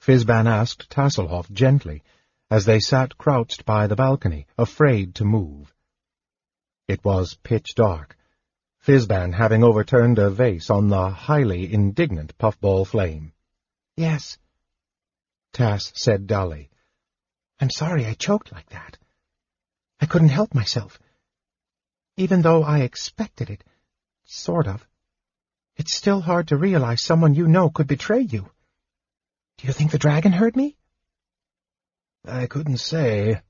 [0.00, 2.02] Fizban asked Tasslehoff gently,
[2.50, 5.74] as they sat crouched by the balcony, afraid to move.
[6.88, 8.16] It was pitch dark,
[8.82, 13.34] Fizban having overturned a vase on the highly indignant puffball flame.
[13.94, 14.38] Yes,
[15.52, 16.70] Tass said dully.
[17.60, 18.96] I'm sorry I choked like that.
[20.00, 20.98] I couldn't help myself.
[22.16, 23.62] Even though I expected it,
[24.24, 24.86] sort of.
[25.76, 28.50] It's still hard to realize someone you know could betray you.
[29.58, 30.76] Do you think the dragon heard me?
[32.24, 33.40] I couldn't say,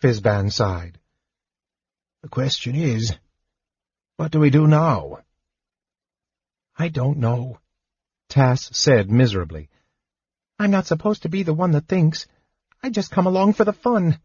[0.00, 0.98] Fizban sighed.
[2.22, 3.14] The question is,
[4.16, 5.18] what do we do now?
[6.78, 7.58] I don't know,
[8.28, 9.68] Tass said miserably.
[10.58, 12.26] I'm not supposed to be the one that thinks.
[12.82, 14.18] I just come along for the fun.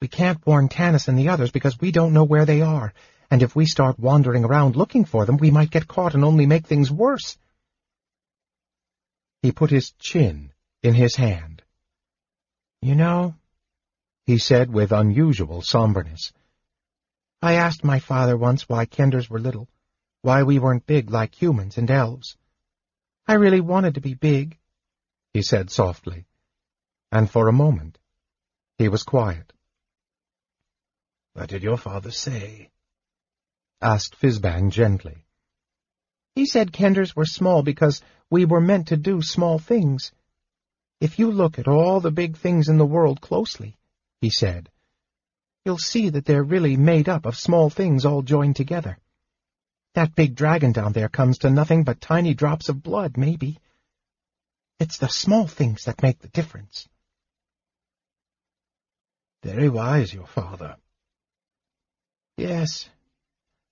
[0.00, 2.92] We can't warn Tanis and the others because we don't know where they are,
[3.34, 6.46] and if we start wandering around looking for them, we might get caught and only
[6.46, 7.36] make things worse.
[9.42, 10.52] He put his chin
[10.84, 11.60] in his hand.
[12.80, 13.34] You know,
[14.24, 16.32] he said with unusual somberness,
[17.42, 19.68] I asked my father once why Kenders were little,
[20.22, 22.36] why we weren't big like humans and elves.
[23.26, 24.58] I really wanted to be big,
[25.32, 26.26] he said softly,
[27.10, 27.98] and for a moment
[28.78, 29.52] he was quiet.
[31.32, 32.70] What did your father say?
[33.84, 35.26] Asked Fizban gently.
[36.34, 40.10] He said Kenders were small because we were meant to do small things.
[41.00, 43.76] If you look at all the big things in the world closely,
[44.20, 44.70] he said,
[45.64, 48.98] you'll see that they're really made up of small things all joined together.
[49.94, 53.58] That big dragon down there comes to nothing but tiny drops of blood, maybe.
[54.80, 56.88] It's the small things that make the difference.
[59.42, 60.76] Very wise, your father.
[62.36, 62.88] Yes.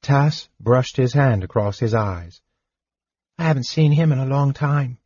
[0.02, 2.40] Tass brushed his hand across his eyes.
[3.38, 4.98] I haven't seen him in a long time.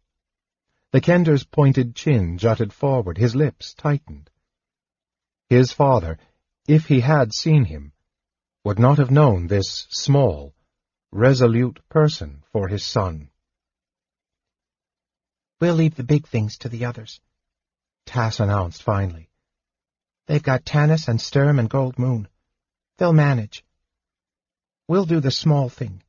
[0.93, 4.31] The Kender's pointed chin jutted forward, his lips tightened.
[5.51, 6.19] His father,
[6.67, 7.93] if he had seen him,
[8.65, 10.55] would not have known this small,
[11.13, 13.29] resolute person for his son.
[15.61, 17.21] We'll leave the big things to the others,
[18.07, 19.29] Tass announced finally.
[20.27, 22.29] They've got Tanis and Sturm and Goldmoon.
[22.97, 23.66] They'll manage.
[24.89, 26.03] We'll do the small thing,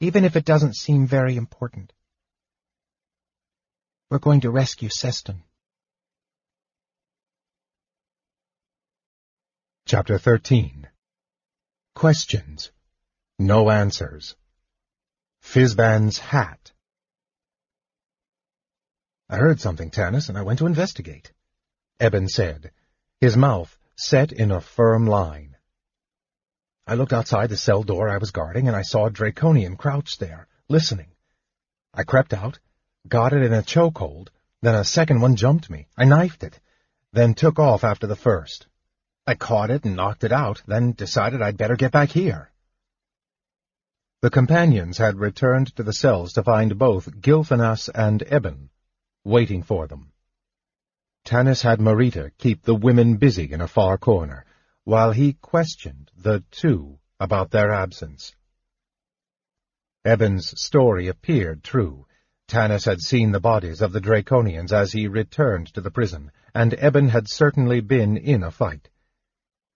[0.00, 1.92] even if it doesn't seem very important.
[4.10, 5.42] We're going to rescue Sestun.
[9.86, 10.88] Chapter 13
[11.94, 12.70] Questions.
[13.38, 14.36] No answers.
[15.42, 16.72] Fizban's hat.
[19.28, 21.32] I heard something, Tanis, and I went to investigate,
[21.98, 22.70] Eben said,
[23.20, 25.53] his mouth set in a firm line.
[26.86, 30.20] I looked outside the cell door I was guarding, and I saw a Draconian crouched
[30.20, 31.12] there, listening.
[31.94, 32.58] I crept out,
[33.08, 34.28] got it in a chokehold,
[34.60, 35.88] then a second one jumped me.
[35.96, 36.60] I knifed it,
[37.12, 38.66] then took off after the first.
[39.26, 42.50] I caught it and knocked it out, then decided I'd better get back here.
[44.20, 48.68] The companions had returned to the cells to find both Gilthanas and Eben
[49.24, 50.12] waiting for them.
[51.24, 54.44] Tanis had Maritta keep the women busy in a far corner,
[54.84, 58.34] while he questioned the two about their absence.
[60.04, 62.06] Eben's story appeared true.
[62.46, 66.74] Tanis had seen the bodies of the Draconians as he returned to the prison, and
[66.74, 68.90] Eben had certainly been in a fight.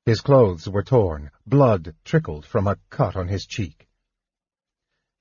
[0.05, 3.89] His clothes were torn, blood trickled from a cut on his cheek.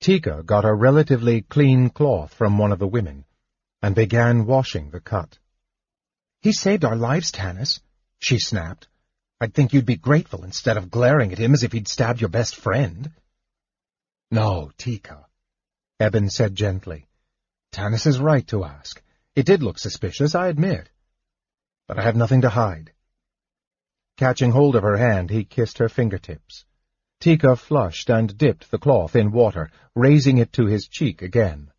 [0.00, 3.24] Tika got a relatively clean cloth from one of the women,
[3.82, 5.38] and began washing the cut.
[6.40, 7.80] He saved our lives, Tanis,
[8.18, 8.88] she snapped.
[9.40, 12.30] I'd think you'd be grateful instead of glaring at him as if he'd stabbed your
[12.30, 13.12] best friend.
[14.30, 15.26] No, Tika,
[16.00, 17.06] Eben said gently.
[17.72, 19.02] Tanis is right to ask.
[19.36, 20.90] It did look suspicious, I admit.
[21.86, 22.92] But I have nothing to hide.
[24.16, 26.64] Catching hold of her hand, he kissed her fingertips.
[27.20, 31.70] Tika flushed and dipped the cloth in water, raising it to his cheek again.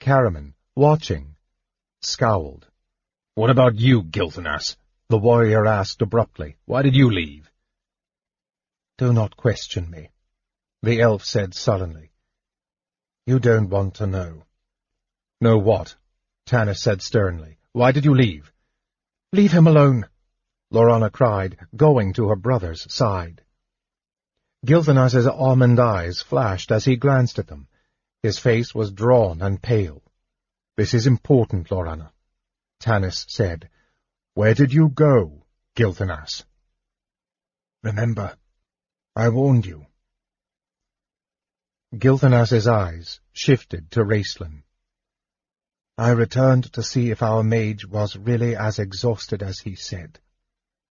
[0.00, 1.34] Caramon, watching,
[2.02, 2.66] scowled.
[3.34, 4.76] What about you, Gilthanas?
[5.10, 6.56] The warrior asked abruptly.
[6.66, 7.50] Why did you leave?
[8.98, 10.10] Do not question me,
[10.82, 12.10] the elf said sullenly.
[13.26, 14.44] You don't want to know.
[15.40, 15.96] Know what?
[16.46, 17.58] Tanis said sternly.
[17.72, 18.52] Why did you leave?
[19.32, 20.06] Leave him alone,
[20.72, 23.42] Laurana cried, going to her brother's side.
[24.66, 27.68] Gilthanas's almond eyes flashed as he glanced at them.
[28.22, 30.02] His face was drawn and pale.
[30.76, 32.10] This is important, Laurana,
[32.80, 33.70] Tanis said.
[34.38, 35.42] Where did you go,
[35.74, 36.44] Gilthanas?
[37.82, 38.36] Remember,
[39.16, 39.86] I warned you.
[41.92, 44.62] Gilthanas's eyes shifted to Raistlin.
[45.96, 50.20] I returned to see if our mage was really as exhausted as he said.